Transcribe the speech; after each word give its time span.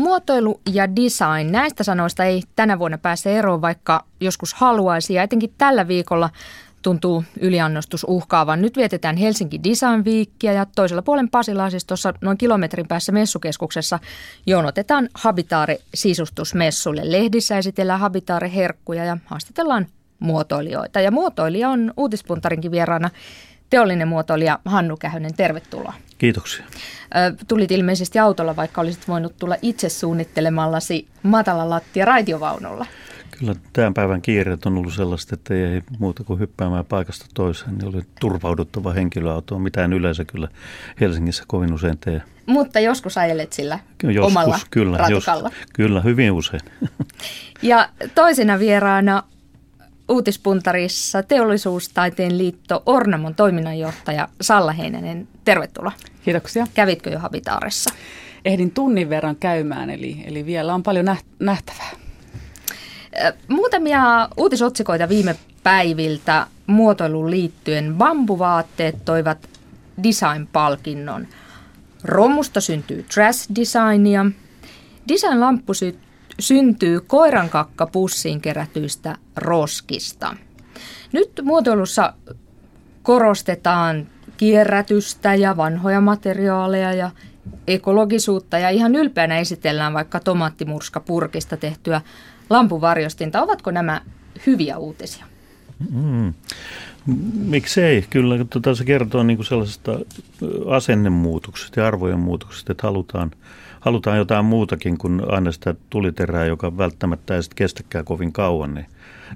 Muotoilu 0.00 0.60
ja 0.72 0.96
design, 0.96 1.52
näistä 1.52 1.84
sanoista 1.84 2.24
ei 2.24 2.42
tänä 2.56 2.78
vuonna 2.78 2.98
pääse 2.98 3.38
eroon, 3.38 3.62
vaikka 3.62 4.04
joskus 4.20 4.54
haluaisi. 4.54 5.14
Ja 5.14 5.22
etenkin 5.22 5.54
tällä 5.58 5.88
viikolla 5.88 6.30
tuntuu 6.82 7.24
yliannostus 7.40 8.04
uhkaavan. 8.08 8.62
Nyt 8.62 8.76
vietetään 8.76 9.16
Helsinki 9.16 9.60
Design 9.64 10.04
Weekia 10.04 10.52
ja 10.52 10.66
toisella 10.66 11.02
puolen 11.02 11.30
Pasila, 11.30 11.68
tuossa 11.86 12.14
noin 12.20 12.38
kilometrin 12.38 12.88
päässä 12.88 13.12
messukeskuksessa, 13.12 13.98
jonotetaan 14.46 15.08
Habitaare-sisustusmessulle. 15.14 17.12
Lehdissä 17.12 17.58
esitellään 17.58 18.00
Habitaare-herkkuja 18.00 19.04
ja 19.04 19.16
haastatellaan 19.26 19.86
muotoilijoita. 20.18 21.00
Ja 21.00 21.10
muotoilija 21.10 21.68
on 21.68 21.94
uutispuntarinkin 21.96 22.70
vieraana 22.70 23.10
teollinen 23.70 24.08
muotoilija 24.08 24.58
Hannu 24.64 24.96
Kähönen. 24.96 25.34
Tervetuloa. 25.34 25.94
Kiitoksia. 26.18 26.64
Tulit 27.48 27.70
ilmeisesti 27.70 28.18
autolla, 28.18 28.56
vaikka 28.56 28.80
olisit 28.80 29.08
voinut 29.08 29.36
tulla 29.38 29.56
itse 29.62 29.88
suunnittelemallasi 29.88 31.06
matala 31.22 31.70
lattia 31.70 32.04
raitiovaunulla. 32.04 32.86
Kyllä 33.38 33.54
tämän 33.72 33.94
päivän 33.94 34.22
kiireet 34.22 34.66
on 34.66 34.78
ollut 34.78 34.92
sellaista, 34.92 35.34
että 35.34 35.54
ei 35.54 35.82
muuta 35.98 36.24
kuin 36.24 36.40
hyppäämään 36.40 36.84
paikasta 36.84 37.26
toiseen. 37.34 37.78
Niin 37.78 37.88
oli 37.88 38.02
turvauduttava 38.20 38.92
henkilöauto, 38.92 39.58
mitä 39.58 39.84
en 39.84 39.92
yleensä 39.92 40.24
kyllä 40.24 40.48
Helsingissä 41.00 41.44
kovin 41.46 41.72
usein 41.72 41.98
tee. 41.98 42.22
Mutta 42.46 42.80
joskus 42.80 43.18
ajelet 43.18 43.52
sillä 43.52 43.78
joskus, 44.02 44.32
omalla 44.32 44.58
kyllä, 44.70 44.96
ratukalla. 44.96 45.48
Jos, 45.48 45.68
kyllä, 45.72 46.00
hyvin 46.00 46.32
usein. 46.32 46.60
Ja 47.62 47.88
toisena 48.14 48.58
vieraana 48.58 49.22
uutispuntarissa 50.10 51.22
Teollisuustaiteen 51.22 52.38
liitto 52.38 52.82
Ornamon 52.86 53.34
toiminnanjohtaja 53.34 54.28
Salla 54.40 54.72
Heinänen. 54.72 55.28
Tervetuloa. 55.44 55.92
Kiitoksia. 56.24 56.66
Kävitkö 56.74 57.10
jo 57.10 57.18
Habitaaressa? 57.18 57.94
Ehdin 58.44 58.70
tunnin 58.70 59.10
verran 59.10 59.36
käymään, 59.36 59.90
eli, 59.90 60.24
eli 60.26 60.46
vielä 60.46 60.74
on 60.74 60.82
paljon 60.82 61.16
nähtävää. 61.38 61.90
Muutamia 63.48 64.28
uutisotsikoita 64.36 65.08
viime 65.08 65.36
päiviltä 65.62 66.46
muotoiluun 66.66 67.30
liittyen. 67.30 67.94
Bambuvaatteet 67.94 69.04
toivat 69.04 69.48
design-palkinnon. 70.02 71.26
Romusta 72.04 72.60
syntyy 72.60 73.02
trash-designia. 73.14 74.30
Design-lamppu 75.08 75.74
sy- 75.74 75.98
syntyy 76.40 77.00
koirankakkapussiin 77.00 78.40
kerätyistä 78.40 79.16
roskista. 79.36 80.36
Nyt 81.12 81.30
muotoilussa 81.42 82.14
korostetaan 83.02 84.06
kierrätystä 84.36 85.34
ja 85.34 85.56
vanhoja 85.56 86.00
materiaaleja 86.00 86.92
ja 86.92 87.10
ekologisuutta 87.66 88.58
ja 88.58 88.70
ihan 88.70 88.94
ylpeänä 88.94 89.38
esitellään 89.38 89.94
vaikka 89.94 90.20
tomaattimurska 90.20 91.00
purkista 91.00 91.56
tehtyä 91.56 92.00
lampuvarjostinta. 92.50 93.42
Ovatko 93.42 93.70
nämä 93.70 94.00
hyviä 94.46 94.78
uutisia? 94.78 95.24
Mm. 95.92 96.34
Miksei? 97.34 98.04
Kyllä 98.10 98.44
tota, 98.44 98.74
se 98.74 98.84
kertoo 98.84 99.22
niin 99.22 99.36
kuin 99.36 99.46
sellaisesta 99.46 99.98
asennemuutoksesta 100.70 101.80
ja 101.80 101.86
arvojen 101.86 102.18
muutoksesta, 102.18 102.72
että 102.72 102.86
halutaan, 102.86 103.30
halutaan 103.80 104.18
jotain 104.18 104.44
muutakin 104.44 104.98
kuin 104.98 105.22
aina 105.28 105.52
sitä 105.52 105.74
tuliterää, 105.90 106.44
joka 106.44 106.76
välttämättä 106.76 107.36
ei 107.36 107.40
kestäkään 107.54 108.04
kovin 108.04 108.32
kauan. 108.32 108.74
Niin, 108.74 108.86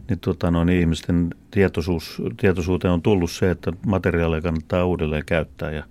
niin, 0.09 0.21
tota, 0.21 0.51
noin, 0.51 0.69
ihmisten 0.69 1.31
tietoisuus, 1.51 2.23
tietoisuuteen 2.37 2.95
on 2.95 3.03
tullut 3.03 3.31
se, 3.31 3.51
että 3.51 3.73
materiaaleja 3.87 4.43
kannattaa 4.43 4.85
uudelleen 4.85 5.25
käyttää 5.27 5.71
ja 5.71 5.85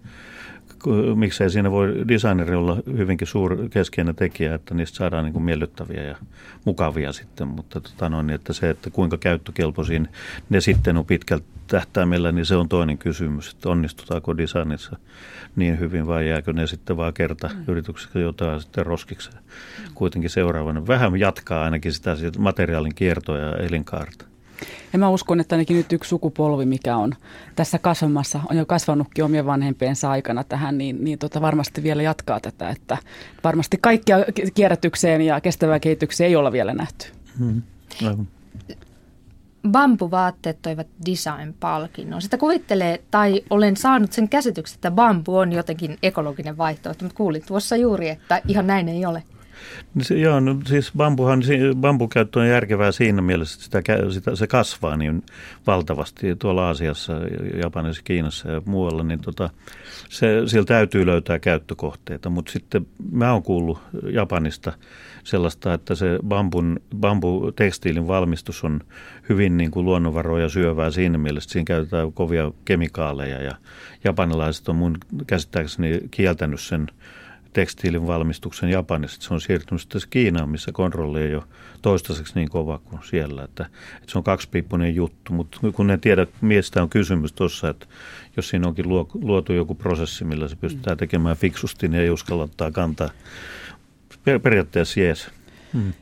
miksei 1.15 1.49
siinä 1.49 1.71
voi 1.71 2.07
designeri 2.07 2.55
olla 2.55 2.77
hyvinkin 2.97 3.27
suuri 3.27 3.69
keskeinen 3.69 4.15
tekijä, 4.15 4.55
että 4.55 4.73
niistä 4.73 4.97
saadaan 4.97 5.23
niin 5.23 5.33
kuin 5.33 5.43
miellyttäviä 5.43 6.03
ja 6.03 6.17
mukavia 6.65 7.13
sitten, 7.13 7.47
mutta 7.47 7.81
tota 7.81 8.09
noin, 8.09 8.29
että 8.29 8.53
se, 8.53 8.69
että 8.69 8.89
kuinka 8.89 9.17
käyttökelpoisia 9.17 10.01
ne 10.49 10.61
sitten 10.61 10.97
on 10.97 11.05
pitkältä 11.05 11.45
tähtäimellä, 11.67 12.31
niin 12.31 12.45
se 12.45 12.55
on 12.55 12.69
toinen 12.69 12.97
kysymys, 12.97 13.51
että 13.51 13.69
onnistutaanko 13.69 14.37
designissa 14.37 14.97
niin 15.55 15.79
hyvin 15.79 16.07
vai 16.07 16.29
jääkö 16.29 16.53
ne 16.53 16.67
sitten 16.67 16.97
vaan 16.97 17.13
kerta 17.13 17.47
mm. 17.47 17.63
yrityksessä 17.67 18.19
jotain 18.19 18.61
sitten 18.61 18.85
roskikseen 18.85 19.43
kuitenkin 19.95 20.29
seuraavana. 20.29 20.87
Vähän 20.87 21.19
jatkaa 21.19 21.63
ainakin 21.63 21.93
sitä 21.93 22.15
materiaalin 22.37 22.95
kiertoa 22.95 23.37
ja 23.37 23.57
elinkaarta. 23.57 24.32
Ja 24.93 24.99
mä 24.99 25.09
uskon, 25.09 25.39
että 25.39 25.55
ainakin 25.55 25.77
nyt 25.77 25.93
yksi 25.93 26.09
sukupolvi, 26.09 26.65
mikä 26.65 26.97
on 26.97 27.15
tässä 27.55 27.79
kasvamassa, 27.79 28.39
on 28.49 28.57
jo 28.57 28.65
kasvanutkin 28.65 29.25
omien 29.25 29.45
vanhempiensa 29.45 30.11
aikana 30.11 30.43
tähän, 30.43 30.77
niin, 30.77 31.03
niin 31.03 31.19
tota 31.19 31.41
varmasti 31.41 31.83
vielä 31.83 32.03
jatkaa 32.03 32.39
tätä. 32.39 32.69
Että 32.69 32.97
varmasti 33.43 33.77
kaikkia 33.81 34.17
kierrätykseen 34.53 35.21
ja 35.21 35.41
kestävään 35.41 35.81
kehitykseen 35.81 36.27
ei 36.27 36.35
olla 36.35 36.51
vielä 36.51 36.73
nähty. 36.73 37.07
Hmm. 37.39 37.61
Aivan. 38.07 38.27
Bambuvaatteet 39.71 40.61
toivat 40.61 40.87
design-palkinnon. 41.05 42.21
Sitä 42.21 42.37
kuvittelee, 42.37 43.01
tai 43.11 43.43
olen 43.49 43.77
saanut 43.77 44.13
sen 44.13 44.29
käsityksen, 44.29 44.75
että 44.75 44.91
bambu 44.91 45.37
on 45.37 45.51
jotenkin 45.51 45.97
ekologinen 46.03 46.57
vaihtoehto, 46.57 47.05
mutta 47.05 47.17
kuulin 47.17 47.43
tuossa 47.47 47.75
juuri, 47.75 48.09
että 48.09 48.41
ihan 48.47 48.67
näin 48.67 48.89
ei 48.89 49.05
ole. 49.05 49.23
Se, 50.01 50.19
joo, 50.19 50.39
no, 50.39 50.59
siis 50.65 50.91
bambuhan, 50.97 51.43
bambukäyttö 51.75 52.39
on 52.39 52.47
järkevää 52.47 52.91
siinä 52.91 53.21
mielessä, 53.21 53.59
että 53.65 53.93
sitä, 53.93 54.11
sitä, 54.11 54.35
se 54.35 54.47
kasvaa 54.47 54.97
niin 54.97 55.23
valtavasti 55.67 56.35
tuolla 56.35 56.67
Aasiassa, 56.67 57.13
Japanissa, 57.61 58.01
Kiinassa 58.03 58.51
ja 58.51 58.61
muualla, 58.65 59.03
niin 59.03 59.19
tota, 59.19 59.49
se, 60.09 60.41
siellä 60.45 60.65
täytyy 60.65 61.05
löytää 61.05 61.39
käyttökohteita. 61.39 62.29
Mutta 62.29 62.51
sitten 62.51 62.87
mä 63.11 63.33
oon 63.33 63.43
kuullut 63.43 63.79
Japanista 64.11 64.73
sellaista, 65.23 65.73
että 65.73 65.95
se 65.95 66.19
bambun, 66.27 66.79
bambutekstiilin 66.99 68.07
valmistus 68.07 68.63
on 68.63 68.81
hyvin 69.29 69.57
niin 69.57 69.71
kuin 69.71 69.85
luonnonvaroja 69.85 70.49
syövää 70.49 70.91
siinä 70.91 71.17
mielessä, 71.17 71.47
että 71.47 71.53
siinä 71.53 71.65
käytetään 71.65 72.13
kovia 72.13 72.51
kemikaaleja 72.65 73.41
ja 73.41 73.55
japanilaiset 74.03 74.69
on 74.69 74.75
mun 74.75 74.97
käsittääkseni 75.27 75.99
kieltänyt 76.11 76.59
sen– 76.59 76.87
tekstiilin 77.53 78.07
valmistuksen 78.07 78.69
Japanissa. 78.69 79.21
Se 79.21 79.33
on 79.33 79.41
siirtynyt 79.41 79.81
sitten 79.81 80.01
Kiinaan, 80.09 80.49
missä 80.49 80.71
kontrolli 80.71 81.21
ei 81.21 81.35
ole 81.35 81.43
toistaiseksi 81.81 82.33
niin 82.35 82.49
kova 82.49 82.77
kuin 82.77 83.01
siellä. 83.03 83.43
Että, 83.43 83.65
että 83.95 84.11
se 84.11 84.17
on 84.17 84.23
kaksipiippunen 84.23 84.95
juttu, 84.95 85.33
mutta 85.33 85.59
kun 85.73 85.87
ne 85.87 85.97
tiedä, 85.97 86.27
miestä 86.41 86.81
on 86.81 86.89
kysymys 86.89 87.33
tuossa, 87.33 87.69
että 87.69 87.85
jos 88.37 88.49
siinä 88.49 88.67
onkin 88.67 88.89
luotu 89.13 89.53
joku 89.53 89.75
prosessi, 89.75 90.25
millä 90.25 90.47
se 90.47 90.55
pystytään 90.55 90.97
tekemään 90.97 91.37
fiksusti, 91.37 91.87
niin 91.87 92.01
ei 92.01 92.09
uskalla 92.09 92.43
ottaa 92.43 92.71
kantaa. 92.71 93.09
Periaatteessa 94.43 94.99
jees. 94.99 95.29
Hmm. 95.73 95.93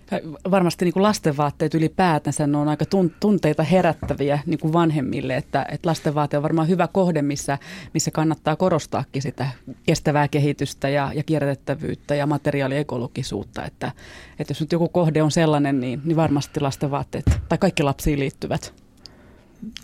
Varmasti 0.51 0.85
niin 0.85 0.93
kuin 0.93 1.03
lastenvaatteet 1.03 1.73
ylipäätänsä 1.73 2.47
ne 2.47 2.57
on 2.57 2.67
aika 2.67 2.85
tunteita 3.19 3.63
herättäviä 3.63 4.39
niin 4.45 4.59
kuin 4.59 4.73
vanhemmille, 4.73 5.35
että, 5.35 5.65
että 5.71 5.89
lastenvaate 5.89 6.37
on 6.37 6.43
varmaan 6.43 6.67
hyvä 6.67 6.87
kohde, 6.87 7.21
missä, 7.21 7.57
missä 7.93 8.11
kannattaa 8.11 8.55
korostaakin 8.55 9.21
sitä 9.21 9.47
kestävää 9.85 10.27
kehitystä 10.27 10.89
ja, 10.89 11.11
ja 11.15 11.23
kierrätettävyyttä 11.23 12.15
ja 12.15 12.25
materiaaliekologisuutta. 12.25 13.65
Että, 13.65 13.91
että 14.39 14.51
jos 14.51 14.61
nyt 14.61 14.71
joku 14.71 14.89
kohde 14.89 15.23
on 15.23 15.31
sellainen, 15.31 15.79
niin, 15.79 16.01
niin 16.05 16.17
varmasti 16.17 16.59
lastenvaatteet 16.59 17.25
tai 17.49 17.57
kaikki 17.57 17.83
lapsiin 17.83 18.19
liittyvät. 18.19 18.73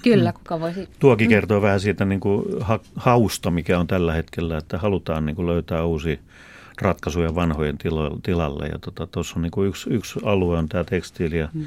Kyllä, 0.03 0.33
kuka 0.33 0.59
voisi. 0.59 0.89
Tuokin 0.99 1.29
kertoo 1.29 1.61
vähän 1.61 1.79
siitä 1.79 2.05
niin 2.05 2.19
kuin 2.19 2.45
ha- 2.61 2.79
hausta, 2.95 3.51
mikä 3.51 3.79
on 3.79 3.87
tällä 3.87 4.13
hetkellä, 4.13 4.57
että 4.57 4.77
halutaan 4.77 5.25
niin 5.25 5.35
kuin 5.35 5.47
löytää 5.47 5.85
uusia 5.85 6.17
ratkaisuja 6.81 7.35
vanhojen 7.35 7.77
tilalle. 8.23 8.67
Ja 8.67 8.79
tuossa 8.79 9.05
tota, 9.07 9.35
on 9.35 9.41
niin 9.41 9.51
kuin 9.51 9.67
yksi, 9.67 9.89
yksi 9.89 10.19
alue 10.23 10.57
on 10.57 10.69
tämä 10.69 10.83
tekstiili 10.83 11.37
ja 11.37 11.49
hmm. 11.53 11.65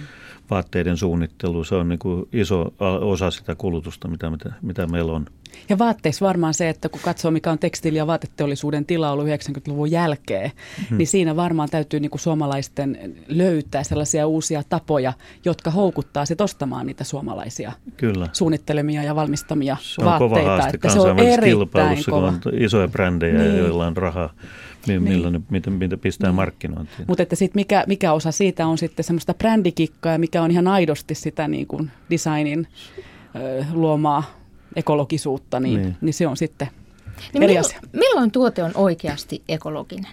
Vaatteiden 0.51 0.97
suunnittelu. 0.97 1.65
Se 1.65 1.75
on 1.75 1.89
niin 1.89 1.99
kuin 1.99 2.29
iso 2.33 2.75
osa 3.01 3.31
sitä 3.31 3.55
kulutusta, 3.55 4.09
mitä, 4.09 4.31
mitä, 4.31 4.53
mitä 4.63 4.87
meillä 4.87 5.13
on. 5.13 5.27
Ja 5.69 5.79
vaatteissa 5.79 6.27
varmaan 6.27 6.55
se, 6.55 6.69
että 6.69 6.89
kun 6.89 7.01
katsoo 7.05 7.31
mikä 7.31 7.51
on 7.51 7.59
tekstiili- 7.59 7.99
ja 7.99 8.07
vaateteollisuuden 8.07 8.87
tila 8.87 9.11
ollut 9.11 9.27
90-luvun 9.27 9.91
jälkeen, 9.91 10.51
hmm. 10.91 10.99
niin 10.99 11.07
siinä 11.07 11.37
varmaan 11.37 11.69
täytyy 11.69 12.01
niin 12.01 12.11
kuin 12.11 12.21
suomalaisten 12.21 13.15
löytää 13.29 13.83
sellaisia 13.83 14.27
uusia 14.27 14.63
tapoja, 14.69 15.13
jotka 15.45 15.71
houkuttaa 15.71 16.25
sitten 16.25 16.45
ostamaan 16.45 16.87
niitä 16.87 17.05
suomalaisia 17.05 17.73
Kyllä. 17.97 18.29
suunnittelemia 18.33 19.03
ja 19.03 19.15
valmistamia 19.15 19.77
se 19.81 20.01
on 20.01 20.05
vaatteita. 20.05 20.35
Kova 20.35 20.51
haaste 20.51 20.71
että 20.75 20.89
se 20.89 21.01
on 21.01 21.19
erittäin 21.19 22.05
kova. 22.11 22.33
kun 22.41 22.53
on 22.53 22.63
isoja 22.63 22.89
brändejä, 22.89 23.39
niin. 23.39 23.59
joilla 23.59 23.87
on 23.87 23.97
rahaa 23.97 24.35
niin. 24.87 25.03
millä 25.03 25.31
ne, 25.31 25.41
mitä, 25.51 25.71
mitä 25.71 25.97
pistää 25.97 26.31
niin. 26.31 26.37
markkinointiin. 26.37 27.05
Mutta 27.09 27.23
että 27.23 27.37
sit 27.37 27.55
mikä, 27.55 27.85
mikä 27.87 28.13
osa 28.13 28.33
siitä 28.33 28.67
on 28.67 28.79
sitten 28.79 29.05
semmoista 29.05 29.35
brändikikkaa 29.35 30.13
ja 30.13 30.19
mikä 30.19 30.40
on 30.43 30.51
ihan 30.51 30.69
aidosti 30.69 31.15
sitä 31.15 31.49
niin 31.49 31.67
kuin 31.67 31.91
designin 32.11 32.67
ö, 33.37 33.65
luomaa 33.73 34.23
ekologisuutta, 34.77 35.61
niin, 35.61 35.83
niin. 35.83 35.97
niin 36.01 36.15
se 36.15 36.27
on 36.27 36.37
sitten 36.37 36.69
niin 37.33 37.43
eri 37.43 37.53
milloin, 37.53 37.67
asia. 37.67 37.81
Milloin 37.93 38.31
tuote 38.31 38.63
on 38.63 38.71
oikeasti 38.75 39.43
ekologinen? 39.49 40.13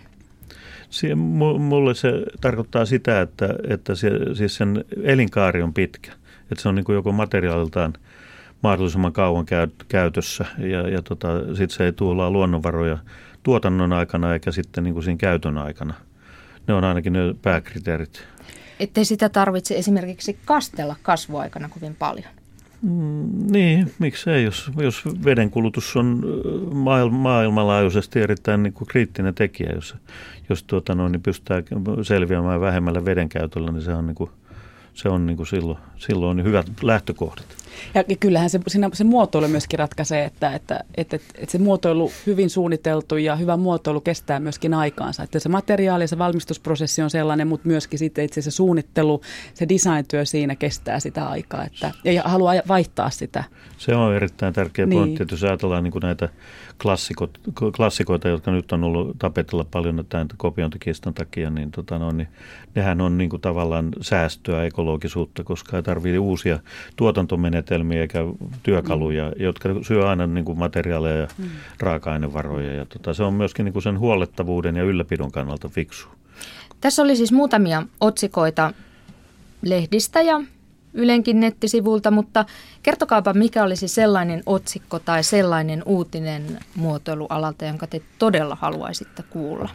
Sie, 0.90 1.16
mulle 1.16 1.96
se 1.96 2.12
tarkoittaa 2.42 2.86
sitä, 2.86 3.22
että, 3.22 3.50
että 3.70 3.96
se, 3.96 4.12
siis 4.34 4.56
sen 4.56 4.86
elinkaari 5.04 5.62
on 5.62 5.74
pitkä. 5.74 6.12
Että 6.52 6.62
se 6.62 6.70
on 6.70 6.76
niin 6.76 6.86
kuin 6.86 6.94
joko 6.96 7.12
materiaaliltaan 7.12 7.94
mahdollisimman 8.64 9.14
kauan 9.14 9.46
käytössä 9.88 10.46
ja, 10.58 10.90
ja 10.90 11.02
tota, 11.02 11.40
sitten 11.40 11.70
se 11.70 11.86
ei 11.86 11.94
tuolla 11.94 12.32
luonnonvaroja 12.32 12.98
tuotannon 13.44 13.94
aikana 13.94 14.34
eikä 14.34 14.52
sitten 14.52 14.84
niin 14.84 14.94
kuin 14.94 15.04
siinä 15.04 15.18
käytön 15.18 15.58
aikana. 15.58 15.94
ne 16.68 16.74
on 16.74 16.84
ainakin 16.84 17.14
ne 17.14 17.20
pääkriteerit. 17.42 18.28
Ettei 18.80 19.06
sitä 19.06 19.30
tarvitse 19.30 19.78
esimerkiksi 19.78 20.38
kastella 20.46 20.96
kasvuaikana 21.02 21.70
kovin 21.70 21.96
paljon. 21.96 22.30
Mm, 22.82 23.52
niin, 23.52 23.94
miksei, 24.00 24.44
jos, 24.44 24.72
jos 24.78 25.04
vedenkulutus 25.26 25.96
on 25.96 26.24
maailmanlaajuisesti 27.12 28.20
erittäin 28.20 28.64
niin 28.64 28.74
kuin 28.74 28.88
kriittinen 28.88 29.36
tekijä, 29.36 29.72
jos, 29.76 29.96
jos 30.50 30.64
tuota, 30.64 30.96
no, 30.96 31.08
niin 31.08 31.22
pystytään 31.22 31.64
selviämään 32.04 32.62
vähemmällä 32.62 33.06
vedenkäytöllä, 33.06 33.72
niin 33.72 33.82
se 33.82 33.94
on, 33.94 34.06
niin 34.06 34.16
kuin, 34.16 34.30
se 34.94 35.10
on 35.10 35.26
niin 35.26 35.38
kuin 35.38 35.48
silloin, 35.48 35.78
silloin 35.98 36.44
hyvät 36.44 36.68
lähtökohdat. 36.82 37.67
Ja 37.96 38.04
kyllähän 38.20 38.50
se, 38.50 38.60
siinä 38.68 38.90
se 38.94 39.04
muotoilu 39.04 39.48
myöskin 39.48 39.80
ratkaisee, 39.80 40.26
että, 40.26 40.52
että, 40.52 40.80
että, 40.96 41.16
että 41.16 41.52
se 41.52 41.58
muotoilu 41.58 42.12
hyvin 42.26 42.50
suunniteltu 42.50 43.18
ja 43.18 43.36
hyvä 43.36 43.58
muotoilu 43.58 44.02
kestää 44.02 44.40
myöskin 44.40 44.74
aikaansa. 44.74 45.24
Että 45.24 45.40
se 45.40 45.50
materiaali 45.50 46.04
ja 46.04 46.08
se 46.08 46.18
valmistusprosessi 46.18 47.02
on 47.02 47.10
sellainen, 47.10 47.48
mutta 47.48 47.68
myöskin 47.68 48.00
sitten 48.00 48.26
itse 48.26 48.42
se 48.42 48.52
suunnittelu, 48.52 49.22
se 49.54 49.70
designtyö 49.70 50.26
siinä 50.26 50.56
kestää 50.56 51.00
sitä 51.00 51.28
aikaa. 51.28 51.66
Että, 51.66 51.92
ja 52.04 52.24
haluaa 52.26 52.54
vaihtaa 52.68 53.10
sitä. 53.10 53.44
Se 53.78 53.96
on 53.96 54.16
erittäin 54.16 54.54
tärkeä 54.54 54.86
niin. 54.86 55.00
pointti, 55.00 55.24
että 55.24 55.34
jos 55.34 55.44
ajatellaan 55.44 55.84
niin 55.84 55.92
kuin 55.92 56.02
näitä 56.02 56.30
klassikot, 56.82 57.40
klassikoita, 57.76 58.28
jotka 58.28 58.52
nyt 58.52 58.72
on 58.72 58.84
ollut 58.84 59.18
tapetilla 59.20 59.66
paljon 59.72 60.06
tämän 60.10 60.28
kopiointikiston 60.38 61.14
takia, 61.14 61.50
niin, 61.50 61.72
tota 61.72 62.00
no, 62.00 62.12
niin 62.12 62.28
nehän 62.76 63.02
on 63.02 63.18
niin 63.18 63.30
kuin 63.30 63.42
tavallaan 63.42 63.90
säästöä, 64.02 64.64
ekologisuutta, 64.64 65.44
koska 65.44 65.78
ei 65.78 65.84
tarvitse 65.84 66.20
uusia 66.20 66.60
tuotantomenetelmiä 66.96 67.67
eikä 68.00 68.20
työkaluja, 68.64 69.30
mm. 69.30 69.44
jotka 69.44 69.70
syö 69.82 70.10
aina 70.10 70.28
niin 70.28 70.46
kuin 70.46 70.58
materiaaleja 70.58 71.18
ja 71.18 71.28
mm. 71.38 71.50
raaka-ainevaroja. 71.80 72.74
Ja 72.74 72.86
tota, 72.86 73.14
se 73.14 73.24
on 73.24 73.34
myöskin 73.34 73.64
niin 73.64 73.74
kuin 73.74 73.84
sen 73.84 74.00
huollettavuuden 74.00 74.76
ja 74.76 74.84
ylläpidon 74.84 75.32
kannalta 75.32 75.70
fiksu. 75.70 76.08
Tässä 76.82 77.02
oli 77.02 77.16
siis 77.16 77.32
muutamia 77.32 77.84
otsikoita 78.00 78.74
lehdistä 79.62 80.22
ja 80.22 80.42
Ylenkin 80.94 81.40
nettisivulta, 81.40 82.12
mutta 82.12 82.46
kertokaapa 82.84 83.34
mikä 83.34 83.64
olisi 83.64 83.88
sellainen 83.88 84.44
otsikko 84.46 85.00
tai 85.00 85.24
sellainen 85.24 85.84
uutinen 85.86 86.60
muotoilualalta, 86.76 87.66
jonka 87.66 87.88
te 87.88 88.02
todella 88.20 88.58
haluaisitte 88.62 89.24
kuulla, 89.30 89.70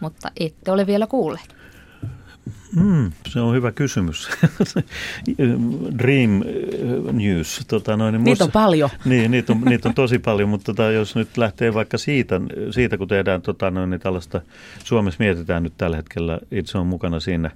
mutta 0.00 0.30
ette 0.40 0.70
ole 0.70 0.86
vielä 0.86 1.06
kuulleet. 1.06 1.56
Hmm, 2.74 3.12
se 3.28 3.40
on 3.40 3.54
hyvä 3.54 3.72
kysymys. 3.72 4.28
Dream 5.98 6.42
äh, 6.42 7.12
News. 7.12 7.64
Tota 7.68 7.96
noin, 7.96 8.12
niin 8.12 8.24
niitä 8.24 8.44
on 8.44 8.50
paljon. 8.50 8.90
Niin, 9.04 9.30
niitä 9.30 9.52
on, 9.52 9.60
niitä 9.60 9.88
on 9.88 9.94
tosi 9.94 10.18
paljon, 10.18 10.48
mutta 10.48 10.64
tota, 10.64 10.90
jos 10.90 11.16
nyt 11.16 11.36
lähtee 11.36 11.74
vaikka 11.74 11.98
siitä, 11.98 12.40
siitä 12.70 12.98
kun 12.98 13.08
tehdään 13.08 13.42
tota 13.42 13.70
noin, 13.70 13.90
niin 13.90 14.00
tällaista, 14.00 14.40
Suomessa 14.84 15.16
mietitään 15.18 15.62
nyt 15.62 15.72
tällä 15.78 15.96
hetkellä, 15.96 16.38
itse 16.50 16.78
on 16.78 16.86
mukana 16.86 17.20
siinä, 17.20 17.50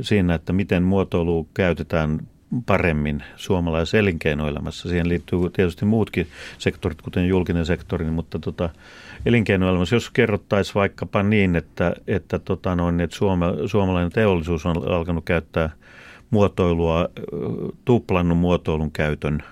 siinä 0.00 0.34
että 0.34 0.52
miten 0.52 0.82
muotoilu 0.82 1.48
käytetään 1.54 2.20
paremmin 2.66 3.22
suomalaisessa 3.36 3.98
elinkeinoelämässä. 3.98 4.88
Siihen 4.88 5.08
liittyy 5.08 5.38
tietysti 5.52 5.84
muutkin 5.84 6.26
sektorit, 6.58 7.02
kuten 7.02 7.28
julkinen 7.28 7.66
sektori, 7.66 8.04
mutta 8.04 8.38
tota, 8.38 8.70
elinkeinoelämässä, 9.26 9.96
jos 9.96 10.10
kerrottaisiin 10.10 10.74
vaikkapa 10.74 11.22
niin, 11.22 11.56
että, 11.56 11.92
että, 12.06 12.38
tota 12.38 12.76
noin, 12.76 13.00
että 13.00 13.16
suoma, 13.16 13.52
suomalainen 13.66 14.12
teollisuus 14.12 14.66
on 14.66 14.92
alkanut 14.92 15.24
käyttää 15.24 15.70
muotoilua, 16.30 17.08
tuplannut 17.84 18.38
muotoilun 18.38 18.90
käytön 18.90 19.42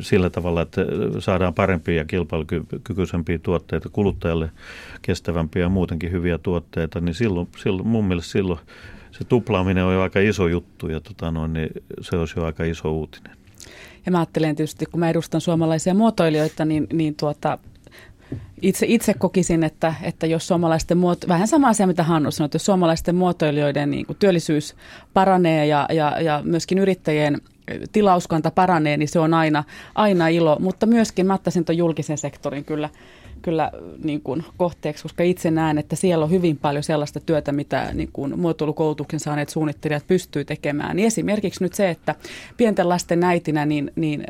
sillä 0.00 0.30
tavalla, 0.30 0.62
että 0.62 0.86
saadaan 1.18 1.54
parempia 1.54 1.94
ja 1.94 2.04
kilpailukykyisempiä 2.04 3.38
tuotteita 3.38 3.88
kuluttajalle, 3.88 4.50
kestävämpiä 5.02 5.62
ja 5.62 5.68
muutenkin 5.68 6.12
hyviä 6.12 6.38
tuotteita, 6.38 7.00
niin 7.00 7.14
silloin, 7.14 7.48
silloin 7.56 7.88
mun 7.88 8.04
mielestä 8.04 8.32
silloin 8.32 8.60
se 9.18 9.24
tuplaaminen 9.24 9.84
on 9.84 9.94
jo 9.94 10.02
aika 10.02 10.20
iso 10.20 10.48
juttu 10.48 10.88
ja 10.88 11.00
tota 11.00 11.30
noin, 11.30 11.52
niin 11.52 11.70
se 12.00 12.16
olisi 12.16 12.34
jo 12.36 12.44
aika 12.44 12.64
iso 12.64 12.92
uutinen. 12.92 13.32
Ja 14.06 14.12
mä 14.12 14.18
ajattelen 14.18 14.56
tietysti, 14.56 14.86
kun 14.86 15.00
mä 15.00 15.10
edustan 15.10 15.40
suomalaisia 15.40 15.94
muotoilijoita, 15.94 16.64
niin, 16.64 16.86
niin 16.92 17.14
tuota, 17.14 17.58
itse, 18.62 18.86
itse 18.88 19.14
kokisin, 19.14 19.64
että, 19.64 19.94
että 20.02 20.26
jos 20.26 20.48
suomalaisten 20.48 20.98
muoto, 20.98 21.28
vähän 21.28 21.48
sama 21.48 21.68
asia 21.68 21.86
mitä 21.86 22.02
Hannu 22.02 22.30
sanoi, 22.30 22.46
että 22.46 22.56
jos 22.56 22.64
suomalaisten 22.64 23.14
muotoilijoiden 23.14 23.90
niin 23.90 24.06
kuin 24.06 24.16
työllisyys 24.18 24.74
paranee 25.14 25.66
ja, 25.66 25.86
ja, 25.92 26.20
ja 26.20 26.40
myöskin 26.44 26.78
yrittäjien 26.78 27.40
tilauskanta 27.92 28.50
paranee, 28.50 28.96
niin 28.96 29.08
se 29.08 29.18
on 29.18 29.34
aina, 29.34 29.64
aina 29.94 30.28
ilo. 30.28 30.56
Mutta 30.60 30.86
myöskin 30.86 31.26
mä 31.26 31.34
ottaisin 31.34 31.64
tuon 31.64 31.78
julkisen 31.78 32.18
sektorin 32.18 32.64
kyllä 32.64 32.88
kyllä 33.42 33.70
niin 34.04 34.20
kuin 34.20 34.44
kohteeksi, 34.56 35.02
koska 35.02 35.22
itse 35.22 35.50
näen, 35.50 35.78
että 35.78 35.96
siellä 35.96 36.24
on 36.24 36.30
hyvin 36.30 36.56
paljon 36.56 36.82
sellaista 36.82 37.20
työtä, 37.20 37.52
mitä 37.52 37.90
niin 37.94 38.10
kuin 38.12 38.40
muotoilukoulutuksen 38.40 39.20
saaneet 39.20 39.48
suunnittelijat 39.48 40.06
pystyy 40.06 40.44
tekemään. 40.44 40.96
Niin 40.96 41.06
esimerkiksi 41.06 41.64
nyt 41.64 41.74
se, 41.74 41.90
että 41.90 42.14
pienten 42.56 42.88
lasten 42.88 43.24
äitinä 43.24 43.66
niin, 43.66 43.92
niin 43.96 44.24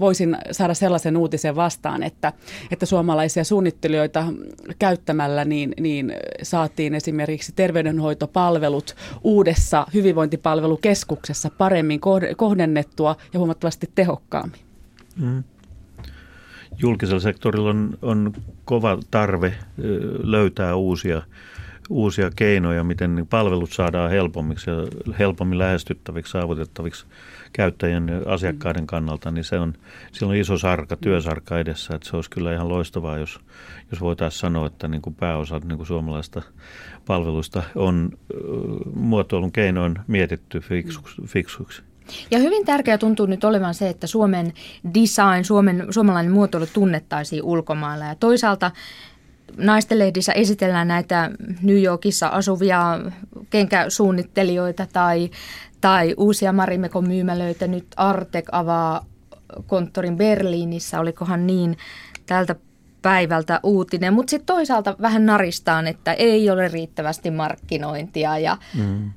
voisin 0.00 0.36
saada 0.50 0.74
sellaisen 0.74 1.16
uutisen 1.16 1.56
vastaan, 1.56 2.02
että, 2.02 2.32
että 2.70 2.86
suomalaisia 2.86 3.44
suunnittelijoita 3.44 4.26
käyttämällä 4.78 5.44
niin, 5.44 5.74
niin 5.80 6.12
saatiin 6.42 6.94
esimerkiksi 6.94 7.52
terveydenhoitopalvelut 7.56 8.94
uudessa 9.24 9.86
hyvinvointipalvelukeskuksessa 9.94 11.50
paremmin 11.58 12.00
kohdennettua 12.36 13.16
ja 13.32 13.38
huomattavasti 13.38 13.90
tehokkaammin. 13.94 14.60
Mm 15.16 15.44
julkisella 16.78 17.20
sektorilla 17.20 17.70
on, 17.70 17.98
on 18.02 18.32
kova 18.64 18.98
tarve 19.10 19.54
löytää 20.22 20.74
uusia, 20.76 21.22
uusia 21.88 22.30
keinoja, 22.36 22.84
miten 22.84 23.26
palvelut 23.30 23.72
saadaan 23.72 24.10
helpommiksi 24.10 24.70
ja 24.70 24.76
helpommin 25.18 25.58
lähestyttäviksi, 25.58 26.32
saavutettaviksi 26.32 27.06
käyttäjien 27.52 28.08
ja 28.08 28.32
asiakkaiden 28.32 28.86
kannalta, 28.86 29.30
niin 29.30 29.44
se 29.44 29.58
on, 29.58 29.74
siellä 30.12 30.30
on 30.30 30.36
iso 30.36 30.58
sarka, 30.58 30.96
työsarka 30.96 31.58
edessä, 31.58 31.94
että 31.94 32.08
se 32.08 32.16
olisi 32.16 32.30
kyllä 32.30 32.52
ihan 32.54 32.68
loistavaa, 32.68 33.18
jos, 33.18 33.40
jos 33.90 34.00
voitaisiin 34.00 34.40
sanoa, 34.40 34.66
että 34.66 34.88
niin 34.88 35.02
kuin 35.02 35.14
pääosa 35.14 35.60
niin 35.64 35.76
kuin 35.76 35.86
suomalaista 35.86 36.42
palveluista 37.06 37.62
on 37.74 38.10
muotoilun 38.94 39.52
keinoin 39.52 39.98
mietitty 40.06 40.60
fiksuksi. 40.60 41.22
fiksuksi. 41.26 41.82
Ja 42.30 42.38
hyvin 42.38 42.64
tärkeää 42.64 42.98
tuntuu 42.98 43.26
nyt 43.26 43.44
olevan 43.44 43.74
se, 43.74 43.88
että 43.88 44.06
Suomen 44.06 44.52
design, 44.94 45.44
Suomen, 45.44 45.86
suomalainen 45.90 46.32
muotoilu 46.32 46.66
tunnettaisiin 46.72 47.42
ulkomailla. 47.42 48.04
Ja 48.04 48.14
toisaalta 48.14 48.70
naistenlehdissä 49.56 50.32
esitellään 50.32 50.88
näitä 50.88 51.30
New 51.62 51.82
Yorkissa 51.82 52.28
asuvia 52.28 53.00
kenkäsuunnittelijoita 53.50 54.86
tai, 54.92 55.30
tai 55.80 56.14
uusia 56.16 56.52
Marimekon 56.52 57.08
myymälöitä. 57.08 57.66
Nyt 57.66 57.86
Artek 57.96 58.48
avaa 58.52 59.06
konttorin 59.66 60.16
Berliinissä, 60.16 61.00
olikohan 61.00 61.46
niin 61.46 61.76
tältä 62.26 62.56
päivältä 63.02 63.60
uutinen, 63.62 64.14
mutta 64.14 64.30
sitten 64.30 64.46
toisaalta 64.46 64.96
vähän 65.00 65.26
naristaan, 65.26 65.86
että 65.86 66.12
ei 66.12 66.50
ole 66.50 66.68
riittävästi 66.68 67.30
markkinointia 67.30 68.38
ja 68.38 68.56
mm. 68.74 69.10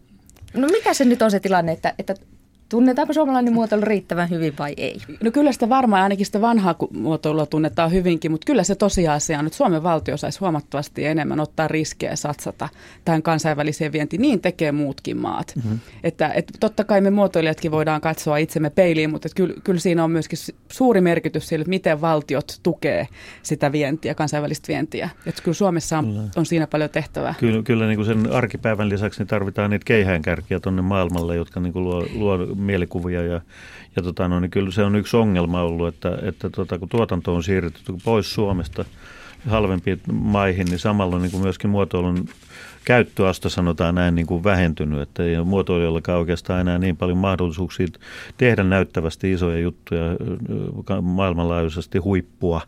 No 0.54 0.68
mikä 0.68 0.94
se 0.94 1.06
nyt 1.06 1.22
on 1.22 1.32
se 1.32 1.40
tilanne, 1.40 1.72
että, 1.72 1.94
että 2.00 2.16
Tunnetaanko 2.70 3.14
suomalainen 3.14 3.54
muotoilu 3.54 3.86
riittävän 3.86 4.30
hyvin 4.30 4.54
vai 4.60 4.74
ei? 4.78 4.98
No 5.24 5.32
kyllä 5.32 5.52
sitä 5.52 5.70
varmaan, 5.70 6.04
ainakin 6.04 6.26
sitä 6.26 6.42
vanhaa 6.42 6.76
muotoilua 6.94 7.46
tunnetaan 7.46 7.92
hyvinkin, 7.92 8.32
mutta 8.32 8.46
kyllä 8.46 8.64
se 8.64 8.76
tosiasia 8.76 9.40
on, 9.40 9.46
että 9.48 9.58
Suomen 9.58 9.84
valtio 9.84 10.18
saisi 10.18 10.40
huomattavasti 10.40 11.06
enemmän 11.06 11.40
ottaa 11.40 11.68
riskejä 11.68 12.12
ja 12.12 12.16
satsata 12.16 12.70
tähän 13.06 13.22
kansainväliseen 13.22 13.92
vientiin. 13.92 14.22
Niin 14.22 14.42
tekee 14.42 14.72
muutkin 14.72 15.18
maat. 15.18 15.54
Mm-hmm. 15.56 15.80
Että, 16.04 16.28
että 16.28 16.54
totta 16.60 16.84
kai 16.84 17.02
me 17.02 17.10
muotoilijatkin 17.10 17.72
voidaan 17.72 18.02
katsoa 18.02 18.38
itsemme 18.38 18.70
peiliin, 18.70 19.10
mutta 19.10 19.30
kyllä, 19.36 19.54
kyllä 19.64 19.80
siinä 19.80 20.04
on 20.04 20.12
myöskin 20.12 20.40
suuri 20.72 21.02
merkitys 21.02 21.48
sille, 21.48 21.62
että 21.62 21.70
miten 21.70 22.02
valtiot 22.02 22.60
tukee 22.64 23.08
sitä 23.44 23.72
vientiä, 23.72 24.16
kansainvälistä 24.16 24.68
vientiä. 24.68 25.10
Että 25.26 25.42
kyllä 25.42 25.56
Suomessa 25.56 25.98
on, 25.98 26.30
on 26.36 26.46
siinä 26.46 26.68
paljon 26.68 26.90
tehtävää. 26.90 27.36
Kyllä, 27.40 27.64
kyllä 27.64 27.88
niin 27.88 27.98
kuin 27.98 28.06
sen 28.06 28.32
arkipäivän 28.32 28.90
lisäksi 28.90 29.20
niin 29.20 29.28
tarvitaan 29.28 29.70
niitä 29.70 29.86
keihäänkärkiä 29.86 30.60
tuonne 30.60 30.82
maailmalle, 30.82 31.36
jotka 31.36 31.60
niin 31.60 31.74
kuin 31.74 31.84
luo, 31.84 32.06
luo 32.14 32.38
mielikuvia 32.58 33.24
ja, 33.24 33.42
ja 33.96 34.04
tota, 34.04 34.28
no, 34.28 34.40
niin 34.40 34.52
kyllä 34.52 34.72
se 34.72 34.84
on 34.84 34.96
yksi 34.96 35.18
ongelma 35.18 35.62
ollut, 35.62 35.88
että, 35.88 36.18
että 36.22 36.50
tota, 36.50 36.80
kun 36.80 36.90
tuotanto 36.90 37.36
on 37.36 37.44
siirretty 37.44 37.94
pois 38.04 38.34
Suomesta 38.34 38.86
halvempiin 39.48 40.02
maihin, 40.12 40.66
niin 40.66 40.80
samalla 40.80 41.16
on 41.16 41.22
niin 41.22 41.32
kuin 41.32 41.44
myöskin 41.44 41.70
muotoilun 41.70 42.30
käyttöaste 42.86 43.50
sanotaan 43.50 43.96
näin 43.96 44.16
niin 44.16 44.28
kuin 44.28 44.44
vähentynyt, 44.44 45.02
että 45.02 45.24
ei 45.24 45.38
ole 45.38 45.46
muotoilijoillakaan 45.46 46.20
oikeastaan 46.20 46.62
enää 46.62 46.78
niin 46.78 46.98
paljon 46.98 47.18
mahdollisuuksia 47.18 47.88
tehdä 48.38 48.64
näyttävästi 48.64 49.32
isoja 49.32 49.60
juttuja 49.60 50.04
maailmanlaajuisesti 51.02 51.98
huippua, 51.98 52.62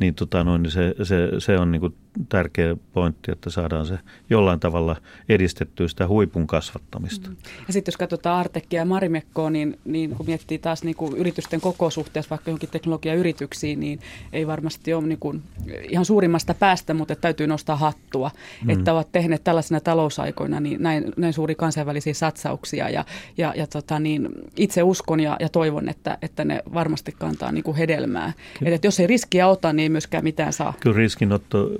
niin, 0.00 0.14
tota 0.14 0.44
noin, 0.44 0.62
niin 0.62 0.70
se, 0.70 0.94
se, 1.02 1.30
se 1.38 1.58
on 1.58 1.72
niin 1.72 1.80
kuin 1.80 1.94
tärkeä 2.28 2.76
pointti, 2.92 3.32
että 3.32 3.50
saadaan 3.50 3.86
se 3.86 3.98
jollain 4.30 4.60
tavalla 4.60 4.96
edistettyä 5.28 5.88
sitä 5.88 6.08
huipun 6.08 6.46
kasvattamista. 6.46 7.30
Mm. 7.30 7.36
Ja 7.66 7.72
sitten 7.72 7.92
jos 7.92 7.96
katsotaan 7.96 8.40
Artekia 8.40 8.80
ja 8.80 8.84
Marimekkoa, 8.84 9.50
niin, 9.50 9.78
niin 9.84 10.10
kun 10.10 10.26
miettii 10.26 10.58
taas 10.58 10.84
niin 10.84 10.96
kuin 10.96 11.16
yritysten 11.16 11.60
koko 11.60 11.90
suhteessa 11.90 12.30
vaikka 12.30 12.50
johonkin 12.50 12.68
teknologiayrityksiin, 12.68 13.80
niin 13.80 14.00
ei 14.32 14.46
varmasti 14.46 14.94
ole 14.94 15.06
niin 15.06 15.18
kuin 15.18 15.42
ihan 15.88 16.04
suurimmasta 16.04 16.54
päästä, 16.54 16.94
mutta 16.94 17.16
täytyy 17.16 17.46
nostaa 17.46 17.76
hattua, 17.76 18.30
mm. 18.64 18.70
että 18.70 18.92
ovat 18.92 19.12
tehneet 19.12 19.44
tällaisina 19.44 19.80
talousaikoina 19.80 20.60
niin 20.60 20.82
näin, 20.82 21.12
näin 21.16 21.32
suuri 21.32 21.54
kansainvälisiä 21.54 22.14
satsauksia 22.14 22.88
ja, 22.88 23.04
ja, 23.36 23.52
ja 23.56 23.66
tota 23.66 23.98
niin, 23.98 24.28
itse 24.56 24.82
uskon 24.82 25.20
ja, 25.20 25.36
ja 25.40 25.48
toivon, 25.48 25.88
että, 25.88 26.18
että 26.22 26.44
ne 26.44 26.62
varmasti 26.74 27.12
kantaa 27.12 27.52
niin 27.52 27.64
kuin 27.64 27.76
hedelmää. 27.76 28.32
Että 28.64 28.86
jos 28.86 29.00
ei 29.00 29.06
riskiä 29.06 29.48
ota, 29.48 29.72
niin 29.72 29.82
ei 29.82 29.88
myöskään 29.88 30.24
mitään 30.24 30.52
saa. 30.52 30.74
Kyllä 30.80 30.96
riskinotto 30.96 31.70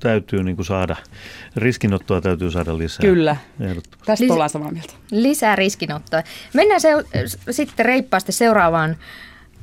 täytyy 0.00 0.42
niin 0.42 0.56
kuin 0.56 0.66
saada, 0.66 0.96
riskinottoa 1.56 2.20
täytyy 2.20 2.50
saada 2.50 2.78
lisää. 2.78 3.00
Kyllä, 3.00 3.36
tästä 4.04 4.24
Lis- 4.24 4.32
ollaan 4.32 4.50
samaa 4.50 4.70
mieltä. 4.70 4.92
Lisää 5.10 5.56
riskinottoa. 5.56 6.22
Mennään 6.54 6.80
se, 6.80 6.88
sitten 7.50 7.86
reippaasti 7.86 8.32
seuraavaan 8.32 8.96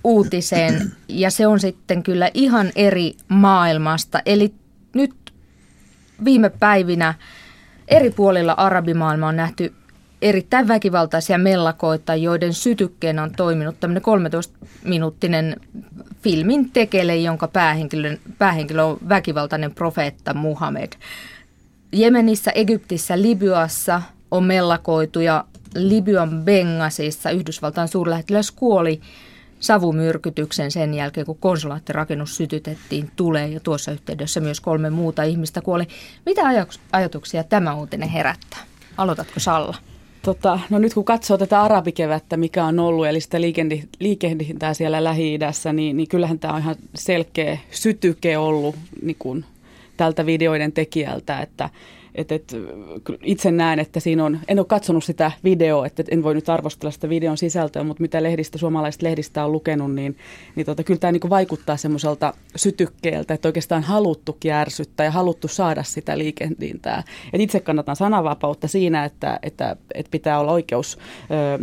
uutiseen 0.03 0.91
ja 1.07 1.31
se 1.31 1.47
on 1.47 1.59
sitten 1.59 2.03
kyllä 2.03 2.29
ihan 2.33 2.71
eri 2.75 3.13
maailmasta. 3.27 4.21
Eli 4.25 4.53
nyt 4.93 5.33
viime 6.25 6.49
päivinä 6.49 7.13
eri 7.87 8.11
puolilla 8.11 8.53
arabimaailmaa 8.53 9.29
on 9.29 9.35
nähty 9.35 9.73
erittäin 10.23 10.67
väkivaltaisia 10.67 11.37
mellakoita, 11.37 12.15
joiden 12.15 12.53
sytykkeen 12.53 13.19
on 13.19 13.31
toiminut 13.31 13.79
tämmöinen 13.79 14.03
13-minuuttinen 14.03 15.55
filmin 16.21 16.71
tekele, 16.71 17.17
jonka 17.17 17.47
päähenkilö, 17.47 18.17
päähenkilö 18.37 18.83
on 18.83 18.97
väkivaltainen 19.09 19.73
profeetta 19.75 20.33
Muhammed. 20.33 20.93
Jemenissä, 21.91 22.51
Egyptissä, 22.55 23.21
Libyassa 23.21 24.01
on 24.31 24.43
mellakoitu 24.43 25.19
ja 25.19 25.45
Libyan 25.75 26.43
Bengasissa 26.43 27.29
Yhdysvaltain 27.29 27.87
suurlähettiläs 27.87 28.51
kuoli 28.51 29.01
savumyrkytyksen 29.59 30.71
sen 30.71 30.93
jälkeen, 30.93 31.25
kun 31.25 31.37
konsulaattirakennus 31.37 32.37
sytytettiin 32.37 33.11
tulee 33.15 33.47
ja 33.47 33.59
tuossa 33.59 33.91
yhteydessä 33.91 34.39
myös 34.39 34.61
kolme 34.61 34.89
muuta 34.89 35.23
ihmistä 35.23 35.61
kuoli. 35.61 35.87
Mitä 36.25 36.41
ajatuksia 36.91 37.43
tämä 37.43 37.73
uutinen 37.73 38.09
herättää? 38.09 38.59
Aloitatko 38.97 39.39
Salla? 39.39 39.77
Tota, 40.23 40.59
no 40.69 40.79
nyt 40.79 40.93
kun 40.93 41.05
katsoo 41.05 41.37
tätä 41.37 41.61
arabikevättä, 41.61 42.37
mikä 42.37 42.65
on 42.65 42.79
ollut, 42.79 43.07
eli 43.07 43.21
sitä 43.21 43.41
liikehdintää 43.99 44.73
siellä 44.73 45.03
Lähi-idässä, 45.03 45.73
niin, 45.73 45.97
niin 45.97 46.07
kyllähän 46.07 46.39
tämä 46.39 46.53
on 46.53 46.59
ihan 46.59 46.75
selkeä 46.95 47.57
sytyke 47.71 48.37
ollut 48.37 48.75
niin 49.01 49.15
kuin 49.19 49.45
tältä 49.97 50.25
videoiden 50.25 50.71
tekijältä, 50.71 51.41
että, 51.41 51.69
et, 52.15 52.31
et, 52.31 52.55
itse 53.23 53.51
näen, 53.51 53.79
että 53.79 53.99
siinä 53.99 54.25
on, 54.25 54.39
en 54.47 54.59
ole 54.59 54.65
katsonut 54.65 55.03
sitä 55.03 55.31
videoa, 55.43 55.85
että 55.85 56.03
en 56.11 56.23
voi 56.23 56.33
nyt 56.33 56.49
arvostella 56.49 56.91
sitä 56.91 57.09
videon 57.09 57.37
sisältöä, 57.37 57.83
mutta 57.83 58.01
mitä 58.01 58.23
lehdistä, 58.23 58.57
suomalaisista 58.57 59.05
lehdistä 59.05 59.45
on 59.45 59.51
lukenut, 59.51 59.95
niin, 59.95 60.17
niin 60.55 60.65
tota, 60.65 60.83
kyllä 60.83 60.99
tämä 60.99 61.11
niin 61.11 61.29
vaikuttaa 61.29 61.77
semmoiselta 61.77 62.33
sytykkeeltä, 62.55 63.33
että 63.33 63.47
oikeastaan 63.47 63.83
haluttu 63.83 64.37
kärsyttää 64.39 65.03
ja 65.03 65.11
haluttu 65.11 65.47
saada 65.47 65.83
sitä 65.83 66.17
liikendintää. 66.17 67.03
Et 67.33 67.41
itse 67.41 67.59
kannatan 67.59 67.95
sananvapautta 67.95 68.67
siinä, 68.67 69.05
että, 69.05 69.39
että, 69.43 69.75
että 69.93 70.11
pitää 70.11 70.39
olla 70.39 70.51
oikeus 70.51 70.97
ö, 70.97 71.59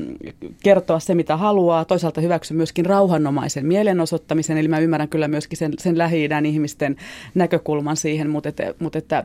kertoa 0.63 0.99
se, 0.99 1.15
mitä 1.15 1.37
haluaa. 1.37 1.85
Toisaalta 1.85 2.21
hyväksy 2.21 2.55
myöskin 2.55 2.87
rauhanomaisen 2.87 3.67
mielenosoittamisen, 3.67 4.59
eli 4.59 4.69
mä 4.69 4.79
ymmärrän 4.79 5.09
kyllä 5.09 5.29
myöskin 5.29 5.59
sen, 5.59 5.73
sen 5.79 5.99
lähi 5.99 6.29
ihmisten 6.47 6.97
näkökulman 7.35 7.97
siihen, 7.97 8.31
mutta, 8.31 8.49
että, 8.49 8.75
mutta 8.79 8.99
että 8.99 9.25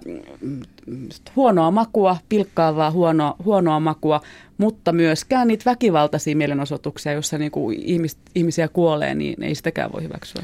huonoa 1.36 1.72
makua, 1.72 2.18
pilkkaavaa 2.30 2.92
huonoa, 2.92 3.36
huonoa 3.46 3.80
makua, 3.80 4.22
mutta 4.58 4.92
myöskään 4.92 5.48
niitä 5.48 5.72
väkivaltaisia 5.72 6.36
mielenosoituksia, 6.36 7.12
joissa 7.12 7.38
niin 7.38 7.52
kuin 7.52 7.80
ihmis, 7.82 8.18
ihmisiä 8.36 8.68
kuolee, 8.68 9.16
niin 9.16 9.44
ei 9.44 9.56
sitäkään 9.56 9.92
voi 9.92 10.04
hyväksyä. 10.04 10.44